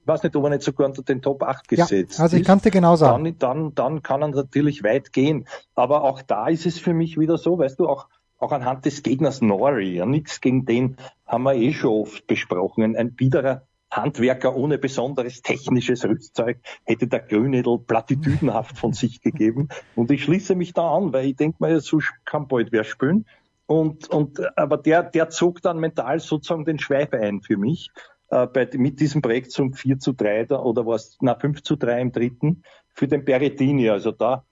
weiß 0.05 0.23
nicht, 0.23 0.35
ob 0.35 0.45
er 0.45 0.49
nicht 0.49 0.63
sogar 0.63 0.87
unter 0.87 1.03
den 1.03 1.21
Top 1.21 1.43
8 1.43 1.67
gesetzt 1.67 2.17
ja, 2.17 2.23
also 2.23 2.37
ich 2.37 2.43
kann 2.43 2.59
dir 2.59 2.71
genau 2.71 2.95
sagen. 2.95 3.23
Dann, 3.23 3.37
dann, 3.37 3.75
dann 3.75 4.01
kann 4.01 4.23
er 4.23 4.29
natürlich 4.29 4.83
weit 4.83 5.13
gehen. 5.13 5.45
Aber 5.75 6.03
auch 6.03 6.23
da 6.23 6.47
ist 6.47 6.65
es 6.65 6.79
für 6.79 6.95
mich 6.95 7.19
wieder 7.19 7.37
so, 7.37 7.59
weißt 7.59 7.79
du, 7.79 7.87
auch 7.87 8.07
auch 8.39 8.51
anhand 8.51 8.85
des 8.85 9.03
Gegners 9.03 9.41
Nori, 9.41 9.95
ja, 9.95 10.05
nichts 10.05 10.41
gegen 10.41 10.65
den 10.65 10.97
haben 11.25 11.43
wir 11.43 11.55
eh 11.55 11.73
schon 11.73 12.01
oft 12.01 12.27
besprochen. 12.27 12.83
Ein, 12.83 12.95
ein 12.95 13.13
biederer 13.13 13.63
Handwerker 13.89 14.55
ohne 14.55 14.77
besonderes 14.77 15.41
technisches 15.41 16.03
Rüstzeug 16.03 16.59
hätte 16.83 17.07
der 17.07 17.21
Grünedel 17.21 17.79
platitüdenhaft 17.79 18.77
von 18.77 18.93
sich 18.93 19.21
gegeben. 19.21 19.69
Und 19.95 20.11
ich 20.11 20.23
schließe 20.23 20.55
mich 20.55 20.73
da 20.73 20.95
an, 20.95 21.13
weil 21.13 21.27
ich 21.27 21.35
denke 21.35 21.57
mal, 21.59 21.79
so 21.79 21.99
kann 22.25 22.47
bald 22.47 22.71
wer 22.71 22.83
spielen. 22.83 23.25
Und, 23.65 24.09
und, 24.09 24.39
aber 24.57 24.77
der, 24.77 25.03
der 25.03 25.29
zog 25.29 25.61
dann 25.61 25.79
mental 25.79 26.19
sozusagen 26.19 26.65
den 26.65 26.79
Schweif 26.79 27.13
ein 27.13 27.41
für 27.41 27.57
mich, 27.57 27.89
äh, 28.29 28.47
bei, 28.47 28.69
mit 28.73 28.99
diesem 28.99 29.21
Projekt 29.21 29.51
zum 29.51 29.73
4 29.73 29.99
zu 29.99 30.13
3 30.13 30.45
da, 30.45 30.59
oder 30.59 30.85
was, 30.85 31.17
na 31.21 31.35
5 31.35 31.63
zu 31.63 31.75
3 31.75 32.01
im 32.01 32.11
dritten 32.11 32.63
für 32.93 33.07
den 33.07 33.25
Berrettini. 33.25 33.89
Also 33.89 34.11
da, 34.11 34.45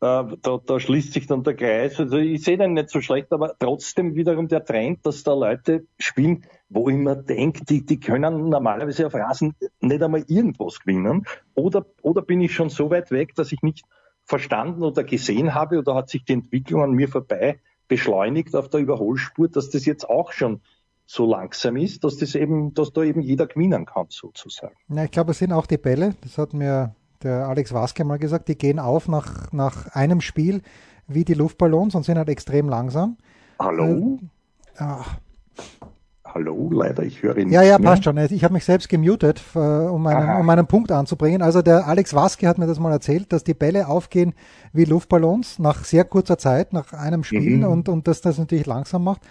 da, 0.00 0.60
da 0.64 0.80
schließt 0.80 1.12
sich 1.12 1.26
dann 1.26 1.42
der 1.42 1.54
Kreis. 1.54 2.00
Also 2.00 2.16
ich 2.16 2.42
sehe 2.42 2.56
den 2.56 2.72
nicht 2.72 2.88
so 2.88 3.02
schlecht, 3.02 3.32
aber 3.32 3.54
trotzdem 3.58 4.14
wiederum 4.14 4.48
der 4.48 4.64
Trend, 4.64 5.04
dass 5.04 5.22
da 5.22 5.34
Leute 5.34 5.86
spielen, 5.98 6.46
wo 6.70 6.88
ich 6.88 6.96
mir 6.96 7.16
denke, 7.16 7.64
die, 7.66 7.84
die 7.84 8.00
können 8.00 8.48
normalerweise 8.48 9.06
auf 9.06 9.14
Rasen 9.14 9.54
nicht 9.80 10.02
einmal 10.02 10.24
irgendwas 10.26 10.80
gewinnen. 10.80 11.26
Oder, 11.54 11.84
oder 12.00 12.22
bin 12.22 12.40
ich 12.40 12.54
schon 12.54 12.70
so 12.70 12.90
weit 12.90 13.10
weg, 13.10 13.34
dass 13.34 13.52
ich 13.52 13.60
nicht 13.60 13.84
verstanden 14.24 14.82
oder 14.82 15.04
gesehen 15.04 15.54
habe 15.54 15.78
oder 15.78 15.94
hat 15.94 16.08
sich 16.08 16.24
die 16.24 16.32
Entwicklung 16.32 16.82
an 16.82 16.92
mir 16.92 17.08
vorbei 17.08 17.60
beschleunigt 17.88 18.54
auf 18.54 18.70
der 18.70 18.80
Überholspur, 18.80 19.48
dass 19.48 19.68
das 19.68 19.84
jetzt 19.84 20.08
auch 20.08 20.32
schon 20.32 20.60
so 21.04 21.26
langsam 21.26 21.76
ist, 21.76 22.04
dass 22.04 22.18
das 22.18 22.36
eben, 22.36 22.72
dass 22.72 22.92
da 22.92 23.02
eben 23.02 23.20
jeder 23.20 23.48
gewinnen 23.48 23.84
kann, 23.84 24.06
sozusagen. 24.10 24.76
Ja, 24.88 25.04
ich 25.04 25.10
glaube, 25.10 25.32
es 25.32 25.38
sind 25.38 25.52
auch 25.52 25.66
die 25.66 25.76
Bälle. 25.76 26.14
Das 26.22 26.38
hat 26.38 26.54
mir 26.54 26.94
der 27.22 27.48
Alex 27.48 27.72
Waske 27.72 28.04
mal 28.04 28.18
gesagt, 28.18 28.48
die 28.48 28.56
gehen 28.56 28.78
auf 28.78 29.08
nach, 29.08 29.52
nach 29.52 29.94
einem 29.94 30.20
Spiel 30.20 30.62
wie 31.06 31.24
die 31.24 31.34
Luftballons 31.34 31.94
und 31.94 32.04
sind 32.04 32.18
halt 32.18 32.28
extrem 32.28 32.68
langsam. 32.68 33.16
Hallo? 33.58 34.18
Äh, 34.76 34.82
ach. 34.82 35.18
Hallo, 36.24 36.70
leider, 36.72 37.02
ich 37.02 37.22
höre 37.22 37.38
ihn 37.38 37.50
Ja, 37.50 37.62
ja, 37.62 37.76
passt 37.78 38.04
schon. 38.04 38.16
Ich 38.16 38.44
habe 38.44 38.54
mich 38.54 38.64
selbst 38.64 38.88
gemutet, 38.88 39.42
äh, 39.54 39.58
um, 39.58 40.02
meinen, 40.02 40.38
um 40.38 40.46
meinen 40.46 40.66
Punkt 40.66 40.92
anzubringen. 40.92 41.42
Also 41.42 41.60
der 41.60 41.88
Alex 41.88 42.14
Waske 42.14 42.46
hat 42.46 42.56
mir 42.56 42.68
das 42.68 42.78
mal 42.78 42.92
erzählt, 42.92 43.32
dass 43.32 43.42
die 43.42 43.54
Bälle 43.54 43.88
aufgehen 43.88 44.34
wie 44.72 44.84
Luftballons 44.84 45.58
nach 45.58 45.84
sehr 45.84 46.04
kurzer 46.04 46.38
Zeit, 46.38 46.72
nach 46.72 46.92
einem 46.92 47.24
Spiel 47.24 47.58
mhm. 47.58 47.64
und, 47.64 47.88
und 47.88 48.06
dass 48.06 48.20
das 48.20 48.38
natürlich 48.38 48.66
langsam 48.66 49.02
macht. 49.02 49.22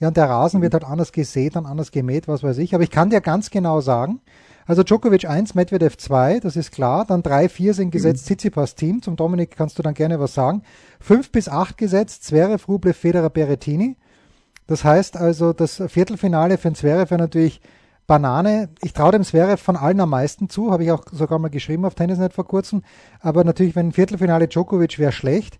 Ja, 0.00 0.08
und 0.08 0.16
der 0.16 0.28
Rasen 0.28 0.60
wird 0.60 0.74
halt 0.74 0.84
anders 0.84 1.12
gesät 1.12 1.56
und 1.56 1.66
anders 1.66 1.92
gemäht, 1.92 2.26
was 2.26 2.42
weiß 2.42 2.58
ich. 2.58 2.74
Aber 2.74 2.82
ich 2.82 2.90
kann 2.90 3.10
dir 3.10 3.20
ganz 3.20 3.50
genau 3.50 3.80
sagen, 3.80 4.20
also 4.68 4.82
Djokovic 4.82 5.24
1, 5.24 5.54
Medvedev 5.54 5.96
2, 5.96 6.40
das 6.40 6.54
ist 6.54 6.72
klar. 6.72 7.06
Dann 7.06 7.22
3, 7.22 7.48
4 7.48 7.72
sind 7.72 7.90
gesetzt 7.90 8.24
mhm. 8.24 8.26
Tsitsipas 8.26 8.74
Team. 8.74 9.00
Zum 9.00 9.16
Dominik 9.16 9.56
kannst 9.56 9.78
du 9.78 9.82
dann 9.82 9.94
gerne 9.94 10.20
was 10.20 10.34
sagen. 10.34 10.62
5 11.00 11.32
bis 11.32 11.48
8 11.48 11.78
gesetzt 11.78 12.24
Zverev, 12.24 12.68
Rublev, 12.68 12.94
Federer, 12.94 13.30
Berrettini. 13.30 13.96
Das 14.66 14.84
heißt 14.84 15.16
also, 15.16 15.54
das 15.54 15.82
Viertelfinale 15.88 16.58
für 16.58 16.68
den 16.68 16.74
Zverev 16.74 17.10
wäre 17.10 17.18
natürlich 17.18 17.62
Banane. 18.06 18.68
Ich 18.82 18.92
traue 18.92 19.12
dem 19.12 19.24
Zverev 19.24 19.62
von 19.62 19.76
allen 19.76 20.00
am 20.00 20.10
meisten 20.10 20.50
zu, 20.50 20.70
habe 20.70 20.84
ich 20.84 20.92
auch 20.92 21.04
sogar 21.12 21.38
mal 21.38 21.48
geschrieben 21.48 21.86
auf 21.86 21.94
Tennisnet 21.94 22.34
vor 22.34 22.46
kurzem. 22.46 22.82
Aber 23.20 23.44
natürlich, 23.44 23.74
wenn 23.74 23.88
ein 23.88 23.92
Viertelfinale 23.92 24.48
Djokovic 24.48 24.98
wäre 24.98 25.12
schlecht. 25.12 25.58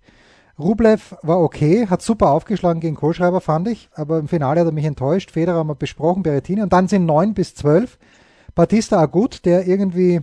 Rublev 0.58 1.16
war 1.22 1.40
okay, 1.40 1.86
hat 1.86 2.02
super 2.02 2.30
aufgeschlagen 2.30 2.80
gegen 2.80 2.96
Kohlschreiber, 2.96 3.40
fand 3.40 3.68
ich, 3.68 3.88
aber 3.94 4.18
im 4.18 4.28
Finale 4.28 4.60
hat 4.60 4.66
er 4.66 4.72
mich 4.72 4.84
enttäuscht. 4.84 5.30
Federer 5.30 5.58
haben 5.58 5.68
wir 5.68 5.76
besprochen, 5.76 6.22
Berrettini. 6.22 6.60
Und 6.60 6.74
dann 6.74 6.88
sind 6.88 7.06
9 7.06 7.32
bis 7.32 7.54
12 7.54 7.96
Batista 8.58 8.98
Agut, 8.98 9.44
der 9.44 9.68
irgendwie, 9.68 10.20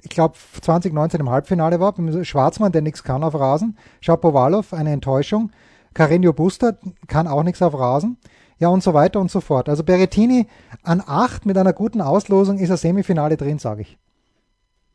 ich 0.00 0.08
glaube, 0.08 0.34
2019 0.62 1.20
im 1.20 1.28
Halbfinale 1.28 1.78
war, 1.78 1.94
Schwarzmann, 2.24 2.72
der 2.72 2.80
nichts 2.80 3.04
kann 3.04 3.22
auf 3.22 3.34
Rasen, 3.34 3.76
Shapovalov, 4.00 4.72
eine 4.72 4.92
Enttäuschung, 4.92 5.50
Carreño 5.94 6.32
Buster 6.32 6.78
kann 7.06 7.28
auch 7.28 7.42
nichts 7.42 7.60
auf 7.60 7.78
Rasen, 7.78 8.16
ja 8.58 8.68
und 8.68 8.82
so 8.82 8.94
weiter 8.94 9.20
und 9.20 9.30
so 9.30 9.42
fort. 9.42 9.68
Also 9.68 9.84
Berrettini 9.84 10.46
an 10.84 11.02
8 11.06 11.44
mit 11.44 11.58
einer 11.58 11.74
guten 11.74 12.00
Auslosung 12.00 12.56
ist 12.56 12.70
er 12.70 12.78
Semifinale 12.78 13.36
drin, 13.36 13.58
sage 13.58 13.82
ich. 13.82 13.98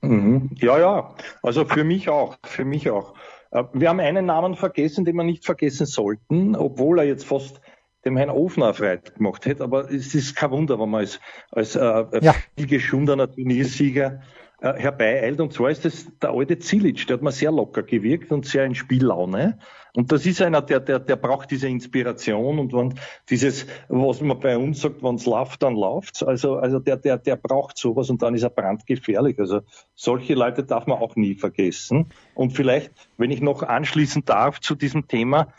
Mhm. 0.01 0.49
Ja, 0.55 0.79
ja, 0.79 1.13
also 1.43 1.65
für 1.65 1.83
mich 1.83 2.09
auch, 2.09 2.35
für 2.43 2.65
mich 2.65 2.89
auch. 2.89 3.13
Äh, 3.51 3.65
wir 3.73 3.89
haben 3.89 3.99
einen 3.99 4.25
Namen 4.25 4.55
vergessen, 4.55 5.05
den 5.05 5.15
wir 5.17 5.23
nicht 5.23 5.45
vergessen 5.45 5.85
sollten, 5.85 6.55
obwohl 6.55 6.97
er 6.97 7.05
jetzt 7.05 7.27
fast 7.27 7.61
dem 8.05 8.17
Herrn 8.17 8.29
Ofner 8.29 8.73
Freude 8.73 9.11
gemacht 9.11 9.45
hätte. 9.45 9.63
Aber 9.63 9.91
es 9.91 10.13
ist 10.13 10.35
kein 10.35 10.51
Wunder, 10.51 10.79
wenn 10.79 10.89
man 10.89 11.01
als, 11.01 11.19
als 11.51 11.75
äh, 11.75 12.05
ja. 12.21 12.35
vielgeschundener 12.55 13.31
Turniersieger 13.31 14.21
äh, 14.61 14.73
herbeieilt. 14.73 15.41
Und 15.41 15.53
zwar 15.53 15.69
ist 15.69 15.85
das 15.85 16.07
der 16.21 16.29
alte 16.31 16.59
Zilic, 16.59 17.07
der 17.07 17.17
hat 17.17 17.23
mir 17.23 17.31
sehr 17.31 17.51
locker 17.51 17.83
gewirkt 17.83 18.31
und 18.31 18.45
sehr 18.45 18.65
in 18.65 18.75
Spiellaune. 18.75 19.59
Und 19.95 20.11
das 20.11 20.25
ist 20.25 20.41
einer, 20.41 20.61
der, 20.61 20.79
der, 20.79 20.99
der 20.99 21.15
braucht 21.15 21.51
diese 21.51 21.67
Inspiration 21.67 22.59
und 22.59 22.73
wenn 22.73 22.95
dieses, 23.29 23.65
was 23.87 24.21
man 24.21 24.39
bei 24.39 24.57
uns 24.57 24.81
sagt, 24.81 25.01
wenn 25.03 25.15
es 25.15 25.25
läuft, 25.25 25.63
dann 25.63 25.75
läuft's. 25.75 26.21
Also, 26.21 26.55
also 26.55 26.79
der, 26.79 26.97
der, 26.97 27.17
der 27.17 27.37
braucht 27.37 27.77
sowas 27.77 28.09
und 28.09 28.21
dann 28.21 28.35
ist 28.35 28.43
er 28.43 28.49
brandgefährlich. 28.49 29.39
Also 29.39 29.61
solche 29.93 30.35
Leute 30.35 30.63
darf 30.63 30.85
man 30.85 30.99
auch 30.99 31.15
nie 31.15 31.35
vergessen. 31.35 32.07
Und 32.33 32.51
vielleicht, 32.51 32.91
wenn 33.17 33.31
ich 33.31 33.41
noch 33.41 33.63
anschließen 33.63 34.25
darf 34.25 34.59
zu 34.59 34.75
diesem 34.75 35.07
Thema, 35.07 35.53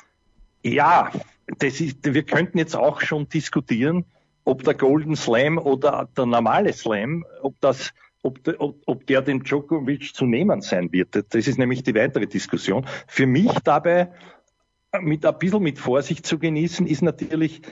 ja, 0.66 1.10
das 1.58 1.80
ist, 1.80 1.98
wir 2.02 2.22
könnten 2.24 2.58
jetzt 2.58 2.76
auch 2.76 3.00
schon 3.00 3.28
diskutieren, 3.28 4.04
ob 4.44 4.64
der 4.64 4.74
Golden 4.74 5.16
Slam 5.16 5.58
oder 5.58 6.08
der 6.16 6.26
normale 6.26 6.72
Slam, 6.72 7.24
ob 7.42 7.60
das, 7.60 7.92
ob, 8.22 8.40
ob, 8.58 8.76
ob 8.86 9.06
der 9.06 9.22
dem 9.22 9.42
Djokovic 9.42 10.14
zu 10.14 10.26
nehmen 10.26 10.60
sein 10.60 10.92
wird. 10.92 11.14
Das 11.14 11.46
ist 11.46 11.58
nämlich 11.58 11.82
die 11.82 11.94
weitere 11.94 12.26
Diskussion. 12.26 12.86
Für 13.06 13.26
mich 13.26 13.52
dabei 13.64 14.12
mit 15.00 15.26
ein 15.26 15.38
bisschen 15.38 15.62
mit 15.62 15.78
Vorsicht 15.78 16.26
zu 16.26 16.38
genießen, 16.38 16.86
ist 16.86 17.02
natürlich 17.02 17.62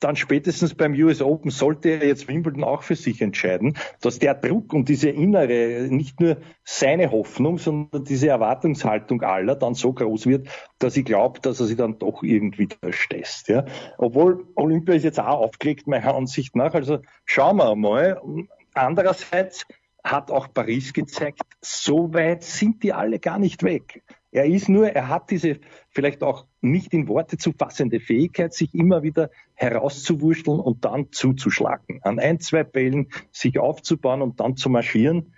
dann 0.00 0.16
spätestens 0.16 0.74
beim 0.74 0.92
US 0.94 1.22
Open 1.22 1.50
sollte 1.50 1.90
er 1.90 2.06
jetzt 2.06 2.28
Wimbledon 2.28 2.64
auch 2.64 2.82
für 2.82 2.96
sich 2.96 3.20
entscheiden, 3.20 3.76
dass 4.00 4.18
der 4.18 4.34
Druck 4.34 4.72
und 4.72 4.88
diese 4.88 5.10
innere, 5.10 5.88
nicht 5.90 6.20
nur 6.20 6.38
seine 6.64 7.10
Hoffnung, 7.10 7.58
sondern 7.58 8.04
diese 8.04 8.28
Erwartungshaltung 8.28 9.22
aller 9.22 9.56
dann 9.56 9.74
so 9.74 9.92
groß 9.92 10.26
wird, 10.26 10.48
dass 10.78 10.96
ich 10.96 11.04
glaube, 11.04 11.40
dass 11.40 11.60
er 11.60 11.66
sich 11.66 11.76
dann 11.76 11.98
doch 11.98 12.22
irgendwie 12.22 12.68
durchstößt. 12.68 13.48
Ja. 13.48 13.64
Obwohl 13.96 14.46
Olympia 14.54 14.94
ist 14.94 15.04
jetzt 15.04 15.20
auch 15.20 15.40
aufgelegt, 15.40 15.86
meiner 15.86 16.14
Ansicht 16.14 16.54
nach. 16.54 16.74
Also 16.74 17.00
schauen 17.24 17.56
wir 17.56 17.74
mal. 17.74 18.20
Andererseits 18.74 19.66
hat 20.04 20.30
auch 20.30 20.48
Paris 20.52 20.92
gezeigt, 20.92 21.42
so 21.60 22.12
weit 22.14 22.42
sind 22.44 22.82
die 22.82 22.92
alle 22.92 23.18
gar 23.18 23.38
nicht 23.38 23.62
weg. 23.62 24.02
Er 24.30 24.44
ist 24.44 24.68
nur, 24.68 24.90
er 24.90 25.08
hat 25.08 25.30
diese 25.30 25.58
vielleicht 25.90 26.22
auch 26.22 26.44
nicht 26.60 26.92
in 26.92 27.08
Worte 27.08 27.38
zu 27.38 27.52
fassende 27.52 27.98
Fähigkeit, 27.98 28.52
sich 28.52 28.74
immer 28.74 29.02
wieder 29.02 29.30
herauszuwurschteln 29.54 30.60
und 30.60 30.84
dann 30.84 31.12
zuzuschlagen. 31.12 32.00
An 32.02 32.18
ein, 32.18 32.38
zwei 32.40 32.62
Bällen 32.62 33.08
sich 33.32 33.58
aufzubauen 33.58 34.20
und 34.20 34.40
dann 34.40 34.56
zu 34.56 34.68
marschieren. 34.68 35.32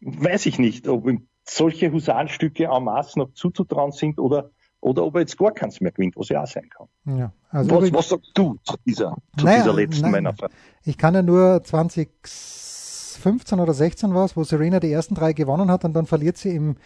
Weiß 0.00 0.46
ich 0.46 0.58
nicht, 0.58 0.88
ob 0.88 1.06
ihm 1.06 1.28
solche 1.44 1.92
Husarenstücke 1.92 2.64
en 2.64 2.84
masse 2.84 3.18
noch 3.18 3.32
zuzutrauen 3.34 3.92
sind 3.92 4.18
oder, 4.18 4.50
oder 4.80 5.04
ob 5.04 5.16
er 5.16 5.20
jetzt 5.20 5.36
gar 5.36 5.52
keins 5.52 5.82
mehr 5.82 5.92
gewinnt, 5.92 6.16
was 6.16 6.30
ja 6.30 6.42
auch 6.42 6.46
sein 6.46 6.70
kann. 6.70 6.88
Ja, 7.18 7.32
also 7.50 7.70
was, 7.70 7.92
was 7.92 8.08
sagst 8.08 8.30
du 8.34 8.56
zu 8.64 8.76
dieser, 8.86 9.14
zu 9.36 9.44
naja, 9.44 9.58
dieser 9.58 9.74
letzten 9.74 10.02
nein, 10.02 10.12
meiner 10.12 10.34
Frage? 10.34 10.54
Ich 10.84 10.96
kann 10.96 11.14
ja 11.14 11.22
nur 11.22 11.62
2015 11.62 13.60
oder 13.60 13.74
16 13.74 14.14
war 14.14 14.24
es, 14.24 14.36
wo 14.36 14.44
Serena 14.44 14.80
die 14.80 14.90
ersten 14.90 15.14
drei 15.14 15.34
gewonnen 15.34 15.70
hat 15.70 15.84
und 15.84 15.92
dann 15.92 16.06
verliert 16.06 16.38
sie 16.38 16.56
im 16.56 16.76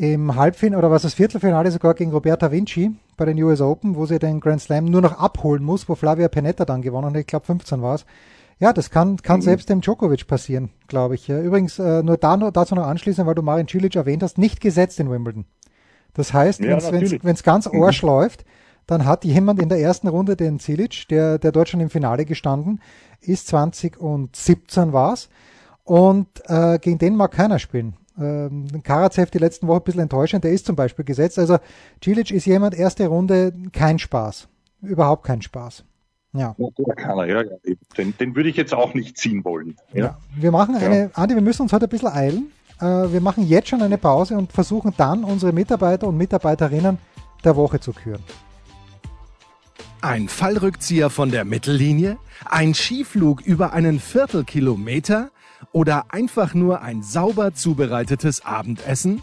im 0.00 0.34
Halbfinale 0.34 0.78
oder 0.78 0.90
was 0.90 1.02
das 1.02 1.12
Viertelfinale 1.12 1.70
sogar 1.70 1.92
gegen 1.92 2.10
Roberta 2.10 2.50
Vinci 2.50 2.92
bei 3.18 3.26
den 3.26 3.42
US 3.42 3.60
Open, 3.60 3.96
wo 3.96 4.06
sie 4.06 4.18
den 4.18 4.40
Grand 4.40 4.62
Slam 4.62 4.86
nur 4.86 5.02
noch 5.02 5.18
abholen 5.18 5.62
muss, 5.62 5.90
wo 5.90 5.94
Flavia 5.94 6.28
Pennetta 6.28 6.64
dann 6.64 6.80
gewonnen 6.80 7.08
hat, 7.08 7.16
ich 7.16 7.26
glaube 7.26 7.44
15 7.44 7.82
war 7.82 7.96
es. 7.96 8.06
Ja, 8.58 8.72
das 8.72 8.90
kann, 8.90 9.18
kann 9.18 9.40
mhm. 9.40 9.44
selbst 9.44 9.68
dem 9.68 9.82
Djokovic 9.82 10.26
passieren, 10.26 10.70
glaube 10.88 11.16
ich. 11.16 11.28
Übrigens, 11.28 11.78
äh, 11.78 12.02
nur 12.02 12.16
da, 12.16 12.38
dazu 12.38 12.74
noch 12.74 12.86
anschließen, 12.86 13.26
weil 13.26 13.34
du 13.34 13.42
Marin 13.42 13.68
Cilic 13.68 13.94
erwähnt 13.94 14.22
hast, 14.22 14.38
nicht 14.38 14.62
gesetzt 14.62 14.98
in 15.00 15.10
Wimbledon. 15.10 15.44
Das 16.14 16.32
heißt, 16.32 16.60
ja, 16.60 16.78
wenn 16.90 17.34
es 17.34 17.42
ganz 17.42 17.66
Arsch 17.66 18.02
mhm. 18.02 18.08
läuft, 18.08 18.46
dann 18.86 19.04
hat 19.04 19.26
jemand 19.26 19.60
in 19.60 19.68
der 19.68 19.80
ersten 19.80 20.08
Runde 20.08 20.34
den 20.34 20.60
Cilic, 20.60 21.08
der, 21.10 21.38
der 21.38 21.52
dort 21.52 21.68
schon 21.68 21.80
im 21.80 21.90
Finale 21.90 22.24
gestanden 22.24 22.80
ist, 23.20 23.48
2017 23.48 24.94
war 24.94 25.12
es, 25.12 25.28
und 25.84 26.26
äh, 26.46 26.78
gegen 26.78 26.96
den 26.96 27.16
mag 27.16 27.32
keiner 27.32 27.58
spielen. 27.58 27.96
Ähm, 28.18 28.66
Karatsev 28.82 29.30
die 29.30 29.38
letzten 29.38 29.66
Wochen 29.66 29.78
ein 29.78 29.84
bisschen 29.84 30.02
enttäuschend, 30.02 30.44
der 30.44 30.52
ist 30.52 30.66
zum 30.66 30.76
Beispiel 30.76 31.04
gesetzt. 31.04 31.38
Also 31.38 31.58
Cilic 32.02 32.30
ist 32.30 32.46
jemand, 32.46 32.74
erste 32.74 33.06
Runde, 33.06 33.52
kein 33.72 33.98
Spaß. 33.98 34.48
Überhaupt 34.82 35.24
kein 35.24 35.42
Spaß. 35.42 35.84
Ja. 36.32 36.54
Kann 36.96 37.18
er, 37.18 37.26
ja, 37.26 37.42
Den, 37.96 38.16
den 38.16 38.36
würde 38.36 38.48
ich 38.48 38.56
jetzt 38.56 38.72
auch 38.72 38.94
nicht 38.94 39.18
ziehen 39.18 39.44
wollen. 39.44 39.76
Ja. 39.92 40.04
ja. 40.04 40.18
Wir 40.36 40.52
machen 40.52 40.76
eine, 40.76 40.98
ja. 40.98 41.10
Andi, 41.14 41.34
wir 41.34 41.42
müssen 41.42 41.62
uns 41.62 41.72
heute 41.72 41.86
ein 41.86 41.90
bisschen 41.90 42.08
eilen. 42.08 42.52
Äh, 42.80 43.12
wir 43.12 43.20
machen 43.20 43.46
jetzt 43.46 43.68
schon 43.68 43.82
eine 43.82 43.98
Pause 43.98 44.36
und 44.36 44.52
versuchen 44.52 44.94
dann 44.96 45.24
unsere 45.24 45.52
Mitarbeiter 45.52 46.06
und 46.06 46.16
Mitarbeiterinnen 46.16 46.98
der 47.44 47.56
Woche 47.56 47.80
zu 47.80 47.92
küren. 47.92 48.22
Ein 50.02 50.28
Fallrückzieher 50.28 51.10
von 51.10 51.30
der 51.30 51.44
Mittellinie? 51.44 52.16
Ein 52.46 52.74
Skiflug 52.74 53.42
über 53.42 53.72
einen 53.72 54.00
Viertelkilometer? 54.00 55.30
Oder 55.72 56.06
einfach 56.10 56.54
nur 56.54 56.82
ein 56.82 57.02
sauber 57.02 57.54
zubereitetes 57.54 58.44
Abendessen? 58.44 59.22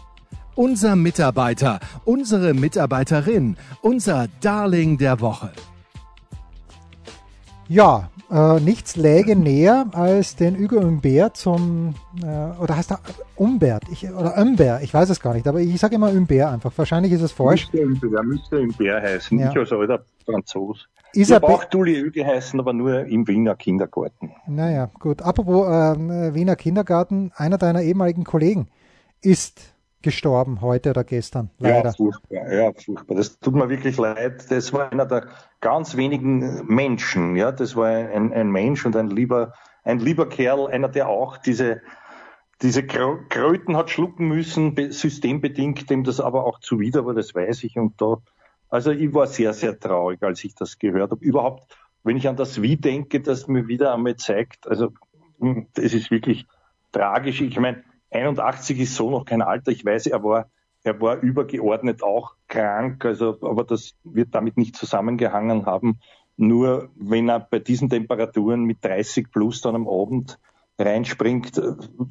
Unser 0.54 0.96
Mitarbeiter, 0.96 1.78
unsere 2.04 2.52
Mitarbeiterin, 2.52 3.56
unser 3.80 4.26
Darling 4.40 4.98
der 4.98 5.20
Woche. 5.20 5.52
Ja, 7.68 8.10
äh, 8.30 8.60
nichts 8.60 8.96
läge 8.96 9.36
näher 9.36 9.86
als 9.92 10.36
den 10.36 10.58
Hugo 10.58 10.82
Humbert 10.82 11.36
zum, 11.36 11.94
äh, 12.22 12.26
oder 12.60 12.76
heißt 12.76 12.92
er 12.92 13.00
Umbert, 13.36 13.84
ich, 13.90 14.10
oder 14.10 14.36
Umber, 14.36 14.80
ich 14.82 14.92
weiß 14.92 15.08
es 15.10 15.20
gar 15.20 15.34
nicht, 15.34 15.46
aber 15.46 15.60
ich 15.60 15.78
sage 15.78 15.94
immer 15.94 16.10
Humbert 16.12 16.52
einfach. 16.52 16.72
Wahrscheinlich 16.76 17.12
ist 17.12 17.22
es 17.22 17.32
falsch. 17.32 17.68
Müsste 17.72 17.88
Humbert, 17.88 18.24
müsste 18.24 18.58
Humbert 18.58 19.02
heißen, 19.02 19.38
ja. 19.38 19.46
nicht 19.48 19.56
als 19.56 19.72
alter 19.72 20.04
Franzos. 20.26 20.88
Ist 21.14 21.30
er 21.30 21.42
auch 21.42 21.64
Dulli 21.64 22.10
geheißen, 22.10 22.60
aber 22.60 22.72
nur 22.72 23.06
im 23.06 23.26
Wiener 23.26 23.56
Kindergarten. 23.56 24.32
Naja, 24.46 24.90
gut. 24.98 25.22
Apropos 25.22 25.66
äh, 25.68 26.34
Wiener 26.34 26.56
Kindergarten, 26.56 27.32
einer 27.34 27.58
deiner 27.58 27.82
ehemaligen 27.82 28.24
Kollegen 28.24 28.68
ist 29.22 29.74
gestorben 30.02 30.60
heute 30.60 30.90
oder 30.90 31.02
gestern, 31.04 31.50
leider. 31.58 31.88
Ja, 31.88 31.92
furchtbar, 31.92 32.52
ja, 32.52 32.72
furchtbar. 32.72 33.16
Das 33.16 33.38
tut 33.40 33.54
mir 33.54 33.68
wirklich 33.68 33.96
leid. 33.96 34.50
Das 34.50 34.72
war 34.72 34.92
einer 34.92 35.06
der 35.06 35.26
ganz 35.60 35.96
wenigen 35.96 36.66
Menschen, 36.66 37.36
ja. 37.36 37.50
Das 37.50 37.74
war 37.74 37.88
ein, 37.88 38.32
ein 38.32 38.50
Mensch 38.50 38.86
und 38.86 38.94
ein 38.94 39.08
lieber, 39.08 39.54
ein 39.84 39.98
lieber 39.98 40.28
Kerl, 40.28 40.68
einer, 40.68 40.88
der 40.88 41.08
auch 41.08 41.36
diese, 41.38 41.80
diese 42.62 42.84
Kröten 42.86 43.76
hat 43.76 43.90
schlucken 43.90 44.28
müssen, 44.28 44.76
systembedingt, 44.92 45.90
dem 45.90 46.04
das 46.04 46.20
aber 46.20 46.44
auch 46.44 46.60
zuwider 46.60 47.04
war, 47.04 47.14
das 47.14 47.34
weiß 47.34 47.64
ich. 47.64 47.76
Und 47.76 48.00
da 48.00 48.18
also 48.68 48.90
ich 48.90 49.12
war 49.14 49.26
sehr, 49.26 49.52
sehr 49.52 49.78
traurig, 49.78 50.22
als 50.22 50.44
ich 50.44 50.54
das 50.54 50.78
gehört 50.78 51.10
habe. 51.10 51.24
Überhaupt, 51.24 51.76
wenn 52.04 52.16
ich 52.16 52.28
an 52.28 52.36
das 52.36 52.62
Wie 52.62 52.76
denke, 52.76 53.20
das 53.20 53.48
mir 53.48 53.68
wieder 53.68 53.94
einmal 53.94 54.16
zeigt, 54.16 54.66
also 54.66 54.92
hm, 55.40 55.68
das 55.74 55.94
ist 55.94 56.10
wirklich 56.10 56.46
tragisch. 56.92 57.40
Ich 57.40 57.58
meine, 57.58 57.84
81 58.10 58.78
ist 58.80 58.94
so 58.94 59.10
noch 59.10 59.24
kein 59.24 59.42
Alter. 59.42 59.70
Ich 59.70 59.84
weiß, 59.84 60.06
er 60.06 60.22
war, 60.22 60.50
er 60.82 61.00
war 61.00 61.20
übergeordnet 61.20 62.02
auch 62.02 62.34
krank, 62.48 63.04
also, 63.04 63.38
aber 63.42 63.64
das 63.64 63.94
wird 64.04 64.34
damit 64.34 64.56
nicht 64.56 64.76
zusammengehangen 64.76 65.66
haben. 65.66 66.00
Nur 66.36 66.90
wenn 66.94 67.28
er 67.28 67.40
bei 67.40 67.58
diesen 67.58 67.88
Temperaturen 67.88 68.64
mit 68.64 68.84
30 68.84 69.30
plus 69.30 69.60
dann 69.60 69.74
am 69.74 69.88
Abend 69.88 70.38
reinspringt, 70.78 71.60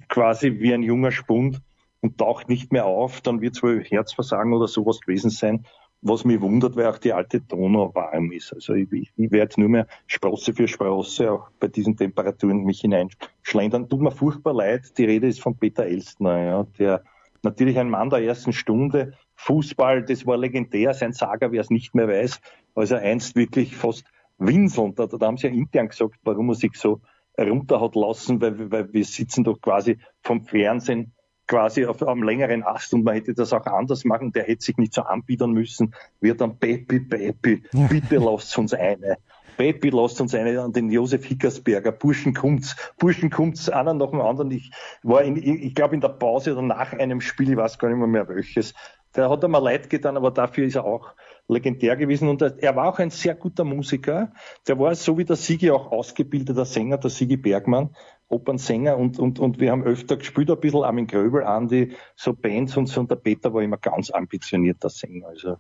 quasi 0.10 0.60
wie 0.60 0.74
ein 0.74 0.84
junger 0.84 1.12
Spund 1.12 1.62
und 2.02 2.18
taucht 2.18 2.50
nicht 2.50 2.72
mehr 2.72 2.86
auf, 2.86 3.22
dann 3.22 3.42
wird 3.42 3.56
es 3.56 3.64
wohl 3.64 3.84
Herzversagen 3.84 4.54
oder 4.54 4.68
sowas 4.68 5.00
gewesen 5.00 5.30
sein. 5.30 5.66
Was 6.02 6.26
mich 6.26 6.42
wundert, 6.42 6.76
weil 6.76 6.88
auch 6.88 6.98
die 6.98 7.14
alte 7.14 7.42
Donau 7.42 7.94
warm 7.94 8.32
ist. 8.32 8.54
Also 8.54 8.74
ich, 8.74 8.92
ich, 8.92 9.12
ich 9.16 9.32
werde 9.32 9.60
nur 9.60 9.70
mehr 9.70 9.88
Sprosse 10.06 10.54
für 10.54 10.68
Sprosse 10.68 11.32
auch 11.32 11.50
bei 11.60 11.68
diesen 11.68 11.98
Temperaturen 11.98 12.64
mich 12.64 12.82
hineinschlendern. 12.82 13.90
Tut 13.90 14.02
mir 14.02 14.12
furchtbar 14.12 14.54
leid. 14.54 14.98
Die 14.98 15.06
Rede 15.06 15.28
ist 15.28 15.42
von 15.42 15.58
Peter 15.58 15.86
Elstner, 15.86 16.44
ja, 16.44 16.64
der 16.78 17.04
natürlich 17.44 17.80
ein 17.80 17.90
Mann 17.90 18.10
der 18.10 18.20
ersten 18.20 18.54
Stunde. 18.54 19.14
Fußball, 19.36 20.04
das 20.04 20.26
war 20.26 20.38
legendär. 20.38 20.94
Sein 20.94 21.14
Saga, 21.14 21.52
wer 21.52 21.62
es 21.62 21.70
nicht 21.70 21.96
mehr 21.96 22.08
weiß, 22.08 22.40
als 22.76 22.92
er 22.92 23.00
einst 23.00 23.36
wirklich 23.36 23.76
fast 23.76 24.06
winselnd, 24.38 25.00
da, 25.00 25.08
da 25.08 25.26
haben 25.26 25.38
sie 25.38 25.48
ja 25.48 25.54
intern 25.54 25.90
gesagt, 25.90 26.16
warum 26.24 26.50
er 26.50 26.56
sich 26.56 26.76
so 26.76 27.02
runter 27.40 27.82
hat 27.82 27.96
lassen, 27.96 28.42
weil, 28.42 28.72
weil 28.72 28.94
wir 28.94 29.06
sitzen 29.06 29.44
doch 29.44 29.60
quasi 29.62 29.98
vom 30.22 30.44
Fernsehen 30.44 31.14
quasi 31.48 31.86
auf 31.86 32.06
einem 32.06 32.24
längeren 32.24 32.64
Ast 32.64 32.94
und 32.94 33.04
man 33.04 33.16
hätte 33.16 33.34
das 33.34 33.54
auch 33.54 33.66
anders 33.66 34.06
machen. 34.06 34.32
Der 34.34 34.44
hätte 34.44 34.64
sich 34.64 34.78
nicht 34.78 34.94
so 34.94 35.02
anbiedern 35.02 35.52
müssen. 35.52 35.94
Wir 36.20 36.36
dann, 36.36 36.58
Peppi, 36.58 37.00
Peppi, 37.00 37.64
ja. 37.72 37.88
bitte 37.88 38.18
lasst 38.18 38.58
uns 38.58 38.74
eine. 38.74 39.18
Peppi, 39.58 39.90
lasst 39.90 40.22
uns 40.22 40.36
eine 40.36 40.62
an 40.62 40.72
den 40.72 40.92
Josef 40.92 41.26
Hickersberger. 41.26 41.92
Burschen 41.92 42.34
kommt's, 42.34 42.76
Burschen 43.00 43.30
kommt's, 43.30 43.70
einer 43.70 43.94
nach 43.94 44.12
dem 44.12 44.22
anderen. 44.22 44.52
Ich 44.52 44.72
war 45.02 45.24
in, 45.24 45.36
ich 45.36 45.74
glaube 45.74 45.96
in 45.96 46.02
der 46.02 46.10
Pause 46.10 46.54
oder 46.54 46.62
nach 46.62 46.94
einem 46.94 47.22
Spiel, 47.22 47.50
ich 47.52 47.58
weiß 47.58 47.80
gar 47.80 47.90
nicht 47.90 47.98
mehr, 47.98 48.08
mehr 48.08 48.30
welches. 48.30 48.76
Der 49.16 49.30
hat 49.30 49.48
mir 49.48 49.60
leid 49.62 49.90
getan, 49.90 50.16
aber 50.16 50.30
dafür 50.30 50.68
ist 50.68 50.76
er 50.76 50.86
auch 50.86 51.14
legendär 51.48 51.96
gewesen. 51.96 52.28
Und 52.30 52.42
er 52.42 52.76
war 52.76 52.88
auch 52.88 53.00
ein 53.00 53.10
sehr 53.10 53.34
guter 53.34 53.64
Musiker. 53.64 54.32
Der 54.68 54.78
war 54.78 54.94
so 54.96 55.18
wie 55.18 55.26
der 55.26 55.38
Sigi 55.38 55.72
auch 55.72 55.92
ausgebildeter 55.92 56.66
Sänger, 56.66 56.98
der 56.98 57.10
Sigi 57.10 57.38
Bergmann. 57.38 57.96
Opernsänger 58.30 58.98
und, 58.98 59.20
und, 59.20 59.40
und 59.40 59.60
wir 59.60 59.72
haben 59.72 59.84
öfter 59.84 60.18
gespielt, 60.18 60.52
ein 60.52 60.60
bisschen 60.60 60.84
Armin 60.84 61.08
Gröbel, 61.08 61.44
Andi, 61.44 61.94
so 62.16 62.34
Bands 62.34 62.76
und 62.78 62.88
so, 62.88 63.00
und 63.00 63.10
der 63.10 63.16
Peter 63.16 63.54
war 63.54 63.62
immer 63.62 63.78
ganz 63.78 64.12
ambitionierter 64.12 64.90
Sänger. 64.90 65.28
Also 65.28 65.58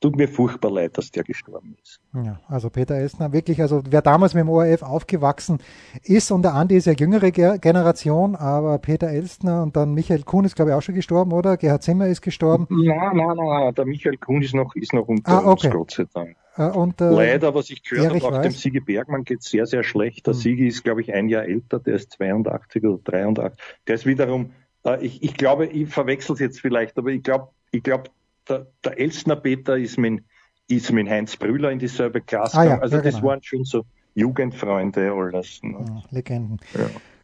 tut 0.00 0.16
mir 0.16 0.28
furchtbar 0.28 0.70
leid, 0.70 0.96
dass 0.96 1.10
der 1.10 1.24
gestorben 1.24 1.76
ist. 1.82 2.00
Ja, 2.14 2.40
also 2.48 2.70
Peter 2.70 2.94
Elstner, 2.94 3.32
wirklich, 3.32 3.60
also 3.60 3.82
wer 3.88 4.02
damals 4.02 4.34
mit 4.34 4.42
dem 4.42 4.48
ORF 4.48 4.82
aufgewachsen 4.82 5.58
ist 6.04 6.30
und 6.30 6.42
der 6.42 6.54
Andi 6.54 6.76
ist 6.76 6.86
ja 6.86 6.92
jüngere 6.92 7.30
Generation, 7.30 8.36
aber 8.36 8.78
Peter 8.78 9.08
Elstner 9.08 9.62
und 9.62 9.76
dann 9.76 9.94
Michael 9.94 10.22
Kuhn 10.22 10.44
ist 10.44 10.56
glaube 10.56 10.70
ich 10.70 10.76
auch 10.76 10.82
schon 10.82 10.94
gestorben, 10.94 11.32
oder? 11.32 11.56
Gerhard 11.56 11.82
Zimmer 11.82 12.06
ist 12.06 12.22
gestorben. 12.22 12.66
Nein, 12.70 13.16
nein, 13.16 13.36
nein, 13.36 13.74
der 13.74 13.84
Michael 13.86 14.18
Kuhn 14.18 14.42
ist 14.42 14.54
noch, 14.54 14.74
ist 14.74 14.92
noch 14.92 15.08
unter 15.08 15.30
ah, 15.30 15.50
okay. 15.50 15.66
uns, 15.66 15.74
Gott 15.74 15.90
sei 15.90 16.04
Dank. 16.12 16.36
Äh, 16.56 16.70
und, 16.70 17.00
äh, 17.00 17.10
Leider, 17.10 17.54
was 17.54 17.70
ich 17.70 17.82
gehört 17.82 18.22
habe, 18.22 18.36
auch 18.36 18.42
dem 18.42 18.52
Sigi 18.52 18.80
Bergmann 18.80 19.24
geht 19.24 19.42
sehr, 19.42 19.66
sehr 19.66 19.84
schlecht. 19.84 20.26
Der 20.26 20.34
hm. 20.34 20.40
Sigi 20.40 20.66
ist, 20.66 20.84
glaube 20.84 21.00
ich, 21.00 21.14
ein 21.14 21.28
Jahr 21.28 21.44
älter, 21.44 21.78
der 21.78 21.94
ist 21.94 22.12
82 22.12 22.84
oder 22.84 23.00
83. 23.04 23.60
Der 23.86 23.94
ist 23.94 24.06
wiederum, 24.06 24.50
äh, 24.84 25.04
ich, 25.04 25.22
ich 25.22 25.34
glaube, 25.34 25.66
ich 25.66 25.88
verwechsel 25.88 26.34
es 26.34 26.40
jetzt 26.40 26.60
vielleicht, 26.60 26.98
aber 26.98 27.10
ich 27.10 27.22
glaube, 27.22 27.48
ich 27.70 27.82
glaube, 27.82 28.10
der, 28.48 28.66
der 28.84 28.98
Elstner 28.98 29.36
Peter 29.36 29.76
ist 29.76 29.98
mit, 29.98 30.24
ist 30.68 30.92
mit 30.92 31.08
Heinz 31.08 31.36
Brüller 31.36 31.70
in 31.70 31.78
dieselbe 31.78 32.20
Klasse. 32.20 32.58
Ah, 32.58 32.64
ja, 32.64 32.78
also 32.78 32.96
ja, 32.96 33.02
das 33.02 33.16
genau. 33.16 33.28
waren 33.28 33.42
schon 33.42 33.64
so 33.64 33.84
Jugendfreunde 34.14 35.12
alles. 35.12 35.60
Ne? 35.62 35.84
Ja, 35.86 36.02
Legenden. 36.10 36.58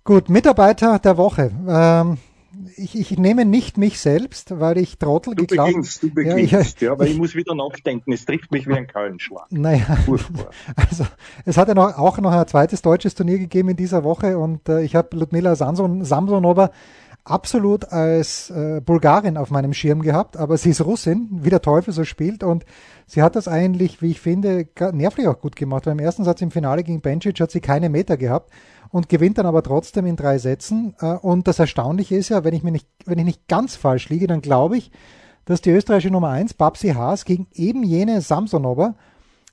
Gut, 0.05 0.29
Mitarbeiter 0.29 0.99
der 0.99 1.17
Woche. 1.17 1.51
Ähm, 1.67 2.19
ich, 2.77 2.99
ich 2.99 3.19
nehme 3.19 3.45
nicht 3.45 3.79
mich 3.79 3.99
selbst, 3.99 4.59
weil 4.61 4.79
ich 4.79 4.99
Trottel 4.99 5.35
du 5.35 5.47
geklaut 5.47 5.69
beginnst, 5.69 6.03
Du 6.03 6.13
beginnst, 6.13 6.53
ja, 6.53 6.61
ich, 6.61 6.81
ja, 6.81 6.93
aber 6.93 7.05
ich, 7.05 7.13
ich, 7.13 7.19
muss 7.19 7.35
wieder 7.35 7.55
nachdenken. 7.55 8.13
Es 8.13 8.25
trifft 8.25 8.51
mich 8.53 8.69
wie 8.69 8.75
ein 8.75 8.87
Kallenschlag. 8.87 9.47
Naja, 9.51 9.97
Furchtbar. 10.05 10.51
also 10.77 11.05
es 11.45 11.57
hat 11.57 11.69
ja 11.69 11.75
noch, 11.75 11.99
auch 11.99 12.19
noch 12.19 12.33
ein 12.33 12.47
zweites 12.47 12.83
deutsches 12.83 13.15
Turnier 13.15 13.39
gegeben 13.39 13.71
in 13.71 13.77
dieser 13.77 14.05
Woche 14.05 14.39
und 14.39 14.69
äh, 14.69 14.83
ich 14.83 14.95
habe 14.95 15.17
Ludmila 15.17 15.57
Samson, 15.57 16.05
Samsonova 16.05 16.71
absolut 17.25 17.91
als 17.91 18.51
äh, 18.51 18.81
Bulgarin 18.85 19.39
auf 19.39 19.51
meinem 19.51 19.73
Schirm 19.73 20.03
gehabt, 20.03 20.37
aber 20.37 20.59
sie 20.59 20.71
ist 20.71 20.85
Russin, 20.85 21.29
wie 21.43 21.51
der 21.51 21.63
Teufel 21.63 21.93
so 21.93 22.05
spielt 22.05 22.45
und 22.45 22.65
sie 23.07 23.23
hat 23.23 23.35
das 23.35 23.49
eigentlich, 23.49 24.03
wie 24.03 24.11
ich 24.11 24.21
finde, 24.21 24.69
nervlich 24.93 25.27
auch 25.27 25.41
gut 25.41 25.57
gemacht. 25.57 25.87
Weil 25.87 25.95
im 25.95 26.01
ersten 26.01 26.25
Satz 26.25 26.43
im 26.43 26.51
Finale 26.51 26.85
gegen 26.85 27.01
Bencic 27.01 27.41
hat 27.41 27.51
sie 27.51 27.61
keine 27.61 27.89
Meter 27.89 28.19
gehabt 28.19 28.51
und 28.91 29.09
gewinnt 29.09 29.39
dann 29.39 29.47
aber 29.47 29.63
trotzdem 29.63 30.05
in 30.07 30.17
drei 30.17 30.39
Sätzen. 30.39 30.95
Äh, 31.01 31.15
und 31.15 31.49
das 31.49 31.59
Erstaunliche 31.59 32.17
ist 32.17 32.29
ja, 32.29 32.45
wenn 32.45 32.55
ich 32.55 32.63
mir 32.63 32.73
nicht, 32.73 32.89
wenn 33.07 33.19
ich 33.19 33.25
nicht 33.25 33.49
ganz 33.49 33.75
falsch 33.75 34.11
liege, 34.11 34.27
dann 34.27 34.43
glaube 34.43 34.77
ich, 34.77 34.91
dass 35.47 35.63
die 35.63 35.71
österreichische 35.71 36.13
Nummer 36.13 36.31
1, 36.31 36.55
Babsi 36.55 36.91
Haas, 36.91 37.25
gegen 37.25 37.49
eben 37.53 37.83
jene 37.83 38.21
Samsonova 38.21 38.95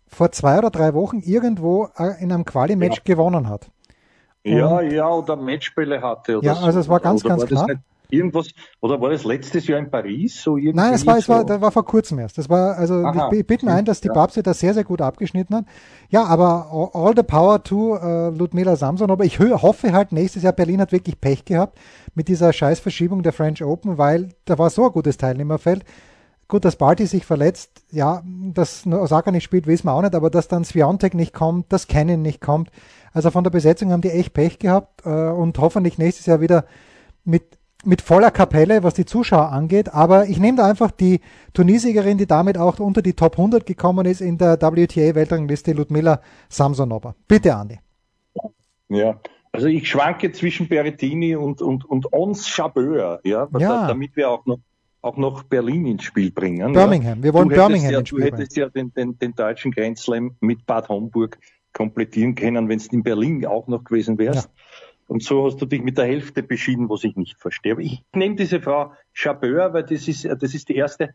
vor 0.07 0.31
zwei 0.31 0.57
oder 0.57 0.69
drei 0.69 0.93
Wochen 0.93 1.19
irgendwo 1.19 1.89
äh, 1.97 2.21
in 2.21 2.31
einem 2.31 2.45
Quali-Match 2.45 2.97
ja. 2.97 3.03
gewonnen 3.03 3.47
hat. 3.47 3.71
Ja, 4.43 4.81
ja, 4.81 5.09
oder 5.09 5.35
Matchbälle 5.35 6.01
hatte. 6.01 6.39
Oder 6.39 6.45
ja, 6.45 6.53
also 6.53 6.79
es 6.79 6.89
war 6.89 6.99
ganz, 6.99 7.23
oder 7.23 7.35
ganz 7.35 7.45
klar. 7.45 7.67
Irgendwas, 8.09 8.49
oder 8.81 8.99
war 8.99 9.09
das 9.09 9.23
letztes 9.23 9.67
Jahr 9.67 9.79
in 9.79 9.89
Paris? 9.89 10.41
So 10.43 10.57
irgendwie 10.57 10.75
Nein, 10.75 10.93
es 10.93 11.05
war, 11.05 11.17
es 11.17 11.29
war, 11.29 11.45
das 11.45 11.61
war 11.61 11.71
vor 11.71 11.85
kurzem 11.85 12.19
erst. 12.19 12.37
Das 12.37 12.49
war, 12.49 12.75
also 12.77 12.95
Aha, 12.95 13.31
wir 13.31 13.43
bitten 13.45 13.69
ein, 13.69 13.85
dass 13.85 14.01
die 14.01 14.09
ja. 14.09 14.13
Babsi 14.13 14.43
da 14.43 14.53
sehr, 14.53 14.73
sehr 14.73 14.83
gut 14.83 14.99
abgeschnitten 14.99 15.55
hat. 15.55 15.65
Ja, 16.09 16.25
aber 16.25 16.91
all 16.93 17.13
the 17.15 17.23
power 17.23 17.63
to 17.63 17.95
uh, 17.95 18.29
Ludmila 18.29 18.75
Samson. 18.75 19.09
Aber 19.11 19.23
ich 19.23 19.39
hoffe 19.39 19.93
halt, 19.93 20.11
nächstes 20.11 20.43
Jahr 20.43 20.51
Berlin 20.51 20.81
hat 20.81 20.91
wirklich 20.91 21.21
Pech 21.21 21.45
gehabt 21.45 21.79
mit 22.13 22.27
dieser 22.27 22.51
Scheißverschiebung 22.51 23.23
der 23.23 23.31
French 23.31 23.63
Open, 23.63 23.97
weil 23.97 24.29
da 24.43 24.57
war 24.57 24.69
so 24.69 24.87
ein 24.87 24.91
gutes 24.91 25.15
Teilnehmerfeld. 25.17 25.85
Gut, 26.51 26.65
dass 26.65 26.75
Barty 26.75 27.05
sich 27.05 27.25
verletzt, 27.25 27.85
ja, 27.91 28.23
dass 28.25 28.85
Osaka 28.85 29.31
nicht 29.31 29.45
spielt, 29.45 29.67
wissen 29.67 29.87
wir 29.87 29.93
auch 29.93 30.01
nicht, 30.01 30.13
aber 30.13 30.29
dass 30.29 30.49
dann 30.49 30.65
Sviontek 30.65 31.13
nicht 31.13 31.33
kommt, 31.33 31.71
dass 31.71 31.87
Cannon 31.87 32.21
nicht 32.21 32.41
kommt, 32.41 32.69
also 33.13 33.31
von 33.31 33.45
der 33.45 33.51
Besetzung 33.51 33.93
haben 33.93 34.01
die 34.01 34.09
echt 34.09 34.33
Pech 34.33 34.59
gehabt 34.59 35.05
äh, 35.05 35.29
und 35.29 35.57
hoffentlich 35.59 35.97
nächstes 35.97 36.25
Jahr 36.25 36.41
wieder 36.41 36.65
mit, 37.23 37.57
mit 37.85 38.01
voller 38.01 38.31
Kapelle, 38.31 38.83
was 38.83 38.95
die 38.95 39.05
Zuschauer 39.05 39.47
angeht. 39.49 39.93
Aber 39.93 40.25
ich 40.25 40.39
nehme 40.39 40.57
da 40.57 40.67
einfach 40.67 40.91
die 40.91 41.21
Turniersiegerin, 41.53 42.17
die 42.17 42.27
damit 42.27 42.57
auch 42.57 42.79
unter 42.79 43.01
die 43.01 43.13
Top 43.13 43.37
100 43.37 43.65
gekommen 43.65 44.05
ist 44.05 44.19
in 44.19 44.37
der 44.37 44.59
WTA-Weltrangliste, 44.61 45.71
Ludmila 45.71 46.19
Samsonova. 46.49 47.15
Bitte, 47.29 47.55
Andi. 47.55 47.79
Ja, 48.89 49.21
also 49.53 49.67
ich 49.67 49.89
schwanke 49.89 50.33
zwischen 50.33 50.67
Berrettini 50.67 51.33
und, 51.33 51.61
und, 51.61 51.85
und 51.85 52.11
Ons 52.11 52.49
Chabeur, 52.49 53.21
ja, 53.23 53.47
ja. 53.57 53.87
damit 53.87 54.17
wir 54.17 54.29
auch 54.29 54.45
noch 54.45 54.59
auch 55.01 55.17
noch 55.17 55.43
Berlin 55.43 55.85
ins 55.85 56.03
Spiel 56.03 56.31
bringen. 56.31 56.73
Birmingham, 56.73 57.17
ja. 57.17 57.23
wir 57.23 57.33
wollen 57.33 57.49
Birmingham 57.49 57.91
ja, 57.91 57.99
ins 57.99 58.09
Spiel 58.09 58.19
Du 58.19 58.25
hättest 58.25 58.53
bringen. 58.53 58.65
ja 58.67 58.69
den, 58.69 58.93
den, 58.93 59.17
den 59.17 59.33
deutschen 59.33 59.71
Grand 59.71 59.97
Slam 59.97 60.35
mit 60.39 60.65
Bad 60.65 60.89
Homburg 60.89 61.39
komplettieren 61.73 62.35
können, 62.35 62.69
wenn 62.69 62.77
es 62.77 62.87
in 62.87 63.03
Berlin 63.03 63.45
auch 63.45 63.67
noch 63.67 63.83
gewesen 63.83 64.17
wärst. 64.17 64.47
Ja. 64.47 64.53
Und 65.07 65.23
so 65.23 65.45
hast 65.45 65.57
du 65.57 65.65
dich 65.65 65.81
mit 65.81 65.97
der 65.97 66.05
Hälfte 66.05 66.43
beschieden, 66.43 66.89
was 66.89 67.03
ich 67.03 67.15
nicht 67.15 67.37
verstehe. 67.37 67.73
Aber 67.73 67.81
ich 67.81 68.03
nehme 68.15 68.35
diese 68.35 68.61
Frau 68.61 68.93
Chabeur, 69.13 69.73
weil 69.73 69.83
das 69.83 70.07
ist, 70.07 70.25
das 70.25 70.53
ist 70.53 70.69
die 70.69 70.75
erste 70.75 71.13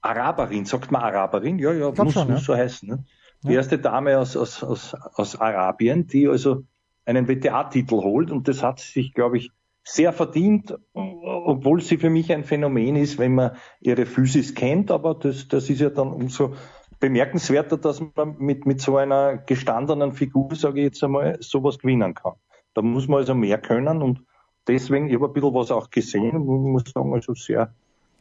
Araberin. 0.00 0.66
Sagt 0.66 0.92
man 0.92 1.02
Araberin? 1.02 1.58
Ja, 1.58 1.72
ja, 1.72 1.88
muss, 1.90 2.12
schon, 2.12 2.30
muss 2.30 2.46
ja. 2.46 2.54
so 2.54 2.56
heißen. 2.56 2.88
Ne? 2.88 3.04
Die 3.42 3.48
ja. 3.48 3.54
erste 3.54 3.78
Dame 3.78 4.18
aus, 4.18 4.36
aus, 4.36 4.62
aus, 4.62 4.94
aus 4.94 5.40
Arabien, 5.40 6.06
die 6.06 6.28
also 6.28 6.64
einen 7.04 7.26
WTA-Titel 7.26 7.96
holt. 7.96 8.30
Und 8.30 8.46
das 8.46 8.62
hat 8.62 8.78
sich, 8.78 9.14
glaube 9.14 9.38
ich, 9.38 9.50
sehr 9.84 10.12
verdient, 10.12 10.76
obwohl 10.92 11.80
sie 11.80 11.98
für 11.98 12.10
mich 12.10 12.32
ein 12.32 12.44
Phänomen 12.44 12.96
ist, 12.96 13.18
wenn 13.18 13.34
man 13.34 13.56
ihre 13.80 14.06
Physis 14.06 14.54
kennt. 14.54 14.90
Aber 14.90 15.14
das, 15.14 15.48
das 15.48 15.68
ist 15.70 15.80
ja 15.80 15.90
dann 15.90 16.12
umso 16.12 16.54
bemerkenswerter, 17.00 17.78
dass 17.78 18.00
man 18.14 18.36
mit, 18.38 18.64
mit 18.64 18.80
so 18.80 18.96
einer 18.96 19.38
gestandenen 19.38 20.12
Figur, 20.12 20.54
sage 20.54 20.80
ich 20.80 20.84
jetzt 20.84 21.02
einmal, 21.02 21.36
sowas 21.40 21.78
gewinnen 21.78 22.14
kann. 22.14 22.34
Da 22.74 22.82
muss 22.82 23.08
man 23.08 23.18
also 23.18 23.34
mehr 23.34 23.58
können 23.58 24.02
und 24.02 24.24
deswegen, 24.68 25.08
ich 25.08 25.14
habe 25.14 25.26
ein 25.26 25.32
bisschen 25.32 25.54
was 25.54 25.70
auch 25.72 25.90
gesehen 25.90 26.36
und 26.36 26.72
muss 26.72 26.84
sagen, 26.94 27.12
also 27.12 27.34
sehr 27.34 27.74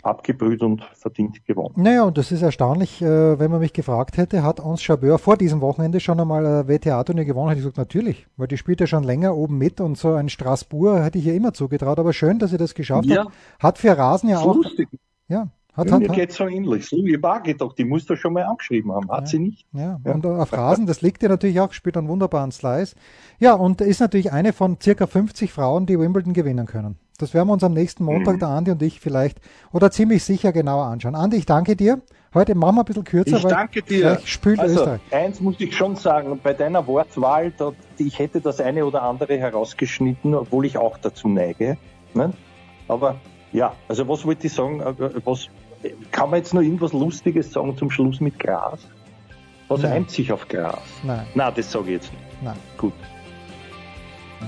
abgebrüht 0.04 0.62
und 0.62 0.84
verdient 0.94 1.46
gewonnen. 1.46 1.74
Naja, 1.78 2.04
und 2.04 2.18
das 2.18 2.32
ist 2.32 2.42
erstaunlich, 2.42 3.02
äh, 3.02 3.40
wenn 3.40 3.52
man 3.52 3.60
mich 3.60 3.74
gefragt 3.74 4.18
hätte, 4.18 4.44
hat 4.44 4.60
Ons 4.60 4.82
Chabeur 4.82 5.20
vor 5.20 5.38
diesem 5.38 5.62
Wochenende 5.62 6.00
schon 6.00 6.20
einmal 6.20 6.46
ein 6.46 6.68
WTA-Turnier 6.68 7.26
gewonnen, 7.26 7.50
hätte 7.50 7.60
ich 7.60 7.66
gesagt, 7.66 7.78
natürlich, 7.78 8.28
weil 8.38 8.48
die 8.48 8.58
spielt 8.58 8.80
ja 8.80 8.88
schon 8.88 9.04
länger 9.04 9.36
oben 9.36 9.58
mit 9.58 9.82
und 9.82 9.98
so 9.98 10.14
ein 10.14 10.30
Straßburg 10.30 11.04
hätte 11.04 11.18
ich 11.18 11.28
ihr 11.28 11.36
immer 11.36 11.54
zugetraut, 11.54 12.00
aber 12.00 12.14
schön, 12.14 12.40
dass 12.40 12.52
sie 12.52 12.58
das 12.58 12.74
geschafft 12.74 13.06
ja. 13.06 13.26
hat. 13.26 13.34
Hat 13.60 13.78
für 13.78 13.98
Rasen 13.98 14.30
ja 14.30 14.40
auch. 14.40 14.56
Lustig. 14.56 14.90
Ja, 15.28 15.48
hat, 15.74 15.88
ja, 15.88 15.94
hat, 15.94 16.02
mir 16.02 16.10
geht 16.10 16.34
so 16.34 16.48
ähnlich. 16.48 16.92
Louis 16.92 17.20
Barge 17.22 17.56
doch, 17.56 17.74
die 17.74 17.86
muss 17.86 18.06
doch 18.06 18.18
schon 18.18 18.34
mal 18.34 18.44
angeschrieben 18.44 18.92
haben. 18.92 19.10
Hat 19.10 19.22
ja, 19.22 19.26
sie 19.28 19.40
nicht? 19.40 19.66
Ja. 19.72 20.00
ja. 20.04 20.14
und 20.14 20.26
auf 20.26 20.52
Rasen, 20.52 20.86
das 20.86 21.02
liegt 21.02 21.24
ihr 21.24 21.30
natürlich 21.30 21.60
auch, 21.62 21.72
spielt 21.72 21.96
einen 21.96 22.10
wunderbaren 22.10 22.52
Slice. 22.52 22.96
Ja, 23.40 23.54
und 23.54 23.80
ist 23.80 24.02
natürlich 24.02 24.34
eine 24.34 24.52
von 24.52 24.78
circa 24.82 25.08
50 25.08 25.54
Frauen, 25.54 25.86
die 25.86 25.98
Wimbledon 25.98 26.34
gewinnen 26.34 26.66
können. 26.66 26.98
Das 27.22 27.34
werden 27.34 27.48
wir 27.48 27.54
uns 27.54 27.64
am 27.64 27.74
nächsten 27.74 28.04
Montag, 28.04 28.36
mhm. 28.36 28.40
der 28.40 28.48
Andi 28.50 28.72
und 28.72 28.82
ich 28.82 29.00
vielleicht, 29.00 29.40
oder 29.72 29.92
ziemlich 29.92 30.24
sicher 30.24 30.52
genauer 30.52 30.86
anschauen. 30.86 31.16
Andi, 31.16 31.38
ich 31.38 31.46
danke 31.46 31.76
dir. 31.76 32.02
Heute 32.34 32.56
machen 32.56 32.76
wir 32.76 32.82
ein 32.82 32.86
bisschen 32.86 33.04
kürzer. 33.04 33.38
Ich 33.38 33.44
danke 33.44 33.82
dir. 33.82 34.20
Spült 34.26 34.60
also, 34.60 34.80
Österreich. 34.80 35.02
Eins 35.12 35.42
muss 35.42 35.56
ich 35.60 35.76
schon 35.76 35.96
sagen, 35.96 36.40
bei 36.42 36.54
deiner 36.54 36.86
Wortwahl, 36.88 37.52
ich 37.98 38.20
hätte 38.20 38.42
das 38.42 38.60
eine 38.60 38.86
oder 38.86 39.04
andere 39.04 39.38
herausgeschnitten, 39.38 40.34
obwohl 40.34 40.66
ich 40.66 40.78
auch 40.78 40.98
dazu 40.98 41.28
neige. 41.28 41.78
Ne? 42.14 42.32
Aber 42.88 43.16
ja, 43.52 43.74
also 43.88 44.08
was 44.08 44.26
wollte 44.26 44.48
ich 44.48 44.54
sagen? 44.54 44.80
Äh, 44.80 44.94
was, 45.26 45.48
kann 46.12 46.30
man 46.30 46.40
jetzt 46.40 46.54
noch 46.54 46.62
irgendwas 46.62 46.94
Lustiges 46.94 47.52
sagen 47.52 47.76
zum 47.78 47.92
Schluss 47.92 48.20
mit 48.20 48.40
Gras? 48.40 48.80
Was 49.68 49.82
Nein. 49.82 49.92
reimt 49.92 50.12
sich 50.12 50.32
auf 50.32 50.48
Gras? 50.48 50.80
Nein. 51.04 51.26
Nein, 51.36 51.54
das 51.56 51.72
sage 51.72 51.86
ich 51.86 51.92
jetzt 51.92 52.12
nicht. 52.14 52.44
Nein. 52.44 52.58
Gut. 52.78 52.94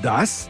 Das 0.01 0.49